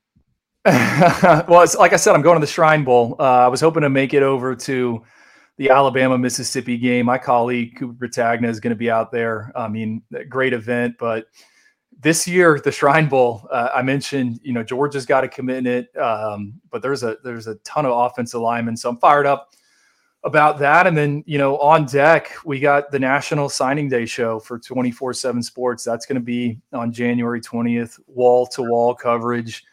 well, 0.66 1.66
like 1.78 1.92
I 1.92 1.98
said, 1.98 2.16
I'm 2.16 2.22
going 2.22 2.36
to 2.36 2.46
the 2.46 2.52
Shrine 2.52 2.86
Bowl. 2.86 3.18
Uh, 3.20 3.24
I 3.24 3.48
was 3.50 3.60
hoping 3.60 3.84
to 3.84 3.90
make 3.90 4.14
it 4.14 4.24
over 4.24 4.56
to 4.56 5.04
the 5.58 5.70
Alabama 5.70 6.18
Mississippi 6.18 6.78
game. 6.78 7.06
My 7.06 7.18
colleague 7.18 7.76
Cooper 7.78 8.08
Petagna 8.08 8.48
is 8.48 8.62
going 8.62 8.72
to 8.72 8.78
be 8.78 8.90
out 8.90 9.12
there. 9.12 9.52
I 9.56 9.68
mean, 9.68 10.02
great 10.30 10.54
event, 10.54 10.96
but 10.98 11.26
this 12.04 12.28
year 12.28 12.60
the 12.60 12.72
Shrine 12.72 13.08
Bowl, 13.08 13.48
uh, 13.52 13.70
I 13.74 13.82
mentioned, 13.82 14.40
you 14.44 14.54
know, 14.54 14.64
Georgia's 14.64 15.06
got 15.06 15.24
a 15.24 15.28
commitment, 15.28 15.96
um, 15.98 16.54
but 16.70 16.82
there's 16.82 17.04
a 17.04 17.18
there's 17.24 17.48
a 17.48 17.56
ton 17.56 17.86
of 17.86 17.98
offensive 17.98 18.42
linemen, 18.42 18.78
so 18.78 18.90
I'm 18.90 18.98
fired 18.98 19.26
up 19.26 19.54
about 20.24 20.58
that. 20.60 20.88
And 20.88 20.96
then, 20.96 21.24
you 21.26 21.38
know, 21.38 21.58
on 21.58 21.86
deck, 21.86 22.32
we 22.46 22.60
got 22.60 22.92
the 22.92 23.00
National 23.00 23.50
Signing 23.50 23.90
Day 23.90 24.06
show 24.06 24.40
for 24.40 24.58
24 24.58 25.14
7 25.14 25.44
Sports. 25.44 25.84
That's 25.84 26.06
going 26.06 26.16
to 26.16 26.22
be 26.22 26.60
on 26.72 26.92
January 26.92 27.42
20th, 27.42 28.00
wall 28.08 28.46
to 28.48 28.64
wall 28.64 28.96
coverage. 28.96 29.64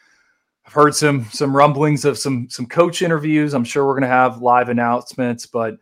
I've 0.67 0.73
heard 0.73 0.95
some 0.95 1.25
some 1.27 1.57
rumblings 1.57 2.05
of 2.05 2.19
some 2.19 2.49
some 2.49 2.67
coach 2.67 3.03
interviews. 3.03 3.55
I'm 3.55 3.65
sure 3.65 3.87
we're 3.87 3.95
going 3.95 4.03
to 4.03 4.09
have 4.09 4.43
live 4.43 4.69
announcements, 4.69 5.47
but 5.47 5.77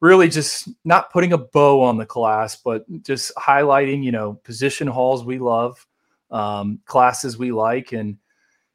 really 0.00 0.28
just 0.28 0.68
not 0.84 1.12
putting 1.12 1.32
a 1.32 1.38
bow 1.38 1.82
on 1.82 1.98
the 1.98 2.06
class, 2.06 2.56
but 2.56 2.84
just 3.02 3.34
highlighting, 3.36 4.02
you 4.02 4.12
know, 4.12 4.34
position 4.44 4.86
halls 4.86 5.24
we 5.24 5.38
love, 5.38 5.86
um, 6.30 6.80
classes 6.84 7.38
we 7.38 7.52
like, 7.52 7.92
and 7.92 8.16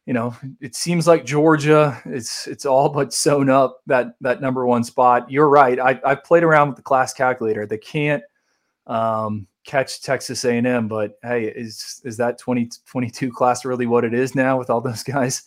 you 0.06 0.12
know, 0.12 0.36
it 0.60 0.76
seems 0.76 1.06
like 1.06 1.24
Georgia, 1.24 2.00
it's 2.04 2.46
it's 2.46 2.64
all 2.64 2.88
but 2.88 3.12
sewn 3.12 3.50
up 3.50 3.80
that 3.86 4.14
that 4.20 4.40
number 4.40 4.66
one 4.66 4.84
spot. 4.84 5.30
You're 5.30 5.48
right. 5.48 5.78
I 5.80 6.00
I 6.04 6.14
played 6.14 6.44
around 6.44 6.68
with 6.68 6.76
the 6.76 6.82
class 6.82 7.12
calculator. 7.12 7.66
They 7.66 7.78
can't 7.78 8.22
um, 8.86 9.48
catch 9.64 10.00
Texas 10.00 10.44
A&M, 10.44 10.86
but 10.88 11.18
hey, 11.22 11.46
is 11.46 12.00
is 12.04 12.16
that 12.18 12.38
2022 12.38 13.32
class 13.32 13.64
really 13.64 13.86
what 13.86 14.04
it 14.04 14.14
is 14.14 14.34
now 14.34 14.56
with 14.56 14.70
all 14.70 14.80
those 14.80 15.02
guys 15.02 15.42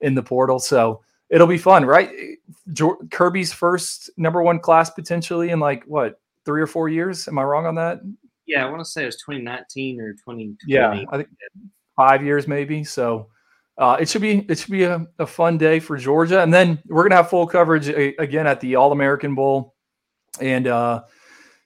in 0.00 0.14
the 0.14 0.22
portal? 0.22 0.58
So 0.58 1.02
it'll 1.28 1.46
be 1.46 1.58
fun, 1.58 1.84
right? 1.84 2.10
Kirby's 3.10 3.52
first 3.52 4.10
number 4.16 4.42
one 4.42 4.58
class 4.58 4.90
potentially 4.90 5.50
in 5.50 5.60
like 5.60 5.84
what 5.84 6.20
three 6.44 6.62
or 6.62 6.66
four 6.66 6.88
years. 6.88 7.28
Am 7.28 7.38
I 7.38 7.42
wrong 7.42 7.66
on 7.66 7.74
that? 7.74 8.00
Yeah, 8.48 8.66
I 8.66 8.70
want 8.70 8.80
to 8.80 8.84
say 8.84 9.02
it 9.02 9.06
was 9.06 9.16
2019 9.16 10.00
or 10.00 10.12
2020. 10.14 10.56
Yeah, 10.66 11.04
I 11.12 11.18
think 11.18 11.28
five 11.94 12.24
years 12.24 12.48
maybe. 12.48 12.82
So 12.82 13.28
uh, 13.76 13.98
it 14.00 14.08
should 14.08 14.22
be 14.22 14.46
it 14.48 14.58
should 14.58 14.70
be 14.70 14.84
a, 14.84 15.06
a, 15.18 15.26
fun 15.26 15.58
day 15.58 15.78
for 15.78 15.98
Georgia, 15.98 16.42
and 16.42 16.52
then 16.52 16.82
we're 16.86 17.02
gonna 17.02 17.16
have 17.16 17.28
full 17.28 17.46
coverage 17.46 17.88
again 17.88 18.46
at 18.46 18.60
the 18.60 18.74
All 18.76 18.90
American 18.90 19.34
Bowl 19.34 19.74
and 20.40 20.66
uh, 20.66 21.02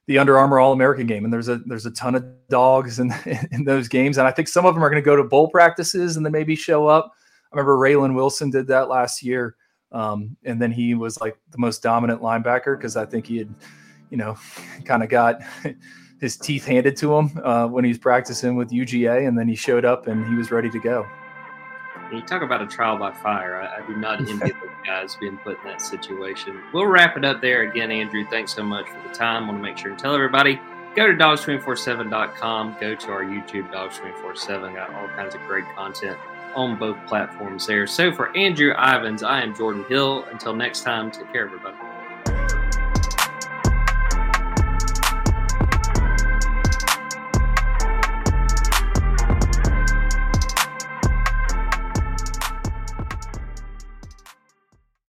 the 0.09 0.19
Under 0.19 0.37
Armour 0.37 0.59
All 0.59 0.73
American 0.73 1.07
game. 1.07 1.25
And 1.25 1.33
there's 1.33 1.49
a 1.49 1.59
there's 1.59 1.87
a 1.87 1.91
ton 1.93 2.17
of 2.17 2.27
dogs 2.51 2.99
in 2.99 3.15
in 3.53 3.65
those 3.65 3.87
games, 3.87 4.19
and 4.19 4.27
I 4.27 4.33
think 4.33 4.49
some 4.49 4.67
of 4.67 4.75
them 4.75 4.85
are 4.85 4.91
gonna 4.91 5.01
go 5.01 5.17
to 5.17 5.25
bowl 5.25 5.49
practices 5.49 6.17
and 6.17 6.27
then 6.27 6.33
maybe 6.33 6.57
show 6.57 6.89
up. 6.89 7.13
I 7.53 7.57
remember 7.57 7.77
Raylen 7.77 8.15
Wilson 8.15 8.51
did 8.51 8.67
that 8.67 8.89
last 8.89 9.23
year, 9.23 9.57
um, 9.93 10.37
and 10.45 10.61
then 10.61 10.73
he 10.73 10.95
was 10.95 11.21
like 11.21 11.39
the 11.51 11.59
most 11.59 11.83
dominant 11.83 12.21
linebacker 12.21 12.77
because 12.77 12.97
I 12.97 13.07
think 13.07 13.27
he 13.27 13.39
had, 13.39 13.55
you 14.11 14.17
know, 14.17 14.37
kind 14.85 15.03
of 15.03 15.09
got. 15.09 15.41
his 16.23 16.39
teeth 16.39 16.65
handed 16.65 16.97
to 16.97 17.15
him 17.15 17.39
uh, 17.45 17.67
when 17.67 17.85
he 17.85 17.89
was 17.89 17.99
practicing 17.99 18.57
with 18.57 18.71
UGA, 18.71 19.29
and 19.29 19.37
then 19.37 19.47
he 19.47 19.55
showed 19.55 19.85
up 19.85 20.07
and 20.07 20.27
he 20.27 20.35
was 20.35 20.51
ready 20.51 20.71
to 20.71 20.79
go 20.79 21.07
you 22.13 22.23
talk 22.23 22.43
about 22.43 22.63
a 22.63 22.67
trial 22.67 22.99
by 22.99 23.13
fire. 23.13 23.61
I, 23.61 23.83
I 23.83 23.87
do 23.87 23.97
not 23.97 24.21
envy 24.29 24.53
those 24.53 24.71
guys 24.85 25.17
being 25.17 25.39
put 25.39 25.59
in 25.59 25.65
that 25.65 25.81
situation. 25.81 26.61
We'll 26.73 26.87
wrap 26.87 27.17
it 27.17 27.25
up 27.25 27.41
there. 27.41 27.63
Again, 27.63 27.91
Andrew, 27.91 28.25
thanks 28.31 28.55
so 28.55 28.63
much 28.63 28.89
for 28.89 29.09
the 29.09 29.15
time. 29.15 29.47
want 29.47 29.59
to 29.59 29.63
make 29.63 29.79
sure 29.79 29.91
and 29.91 29.99
tell 29.99 30.15
everybody 30.15 30.61
go 30.95 31.07
to 31.07 31.15
dawgs247.com, 31.15 32.77
go 32.79 32.95
to 32.95 33.11
our 33.11 33.25
YouTube 33.25 33.71
dogs247. 33.73 34.75
Got 34.75 34.93
all 34.95 35.09
kinds 35.09 35.35
of 35.35 35.41
great 35.47 35.65
content 35.75 36.19
on 36.55 36.79
both 36.79 36.99
platforms 37.07 37.67
there. 37.67 37.87
So 37.87 38.13
for 38.13 38.37
Andrew 38.37 38.75
Ivins, 38.75 39.23
I 39.23 39.41
am 39.41 39.57
Jordan 39.57 39.85
Hill. 39.89 40.25
Until 40.31 40.55
next 40.55 40.83
time, 40.83 41.11
take 41.11 41.33
care, 41.33 41.47
everybody. 41.47 41.77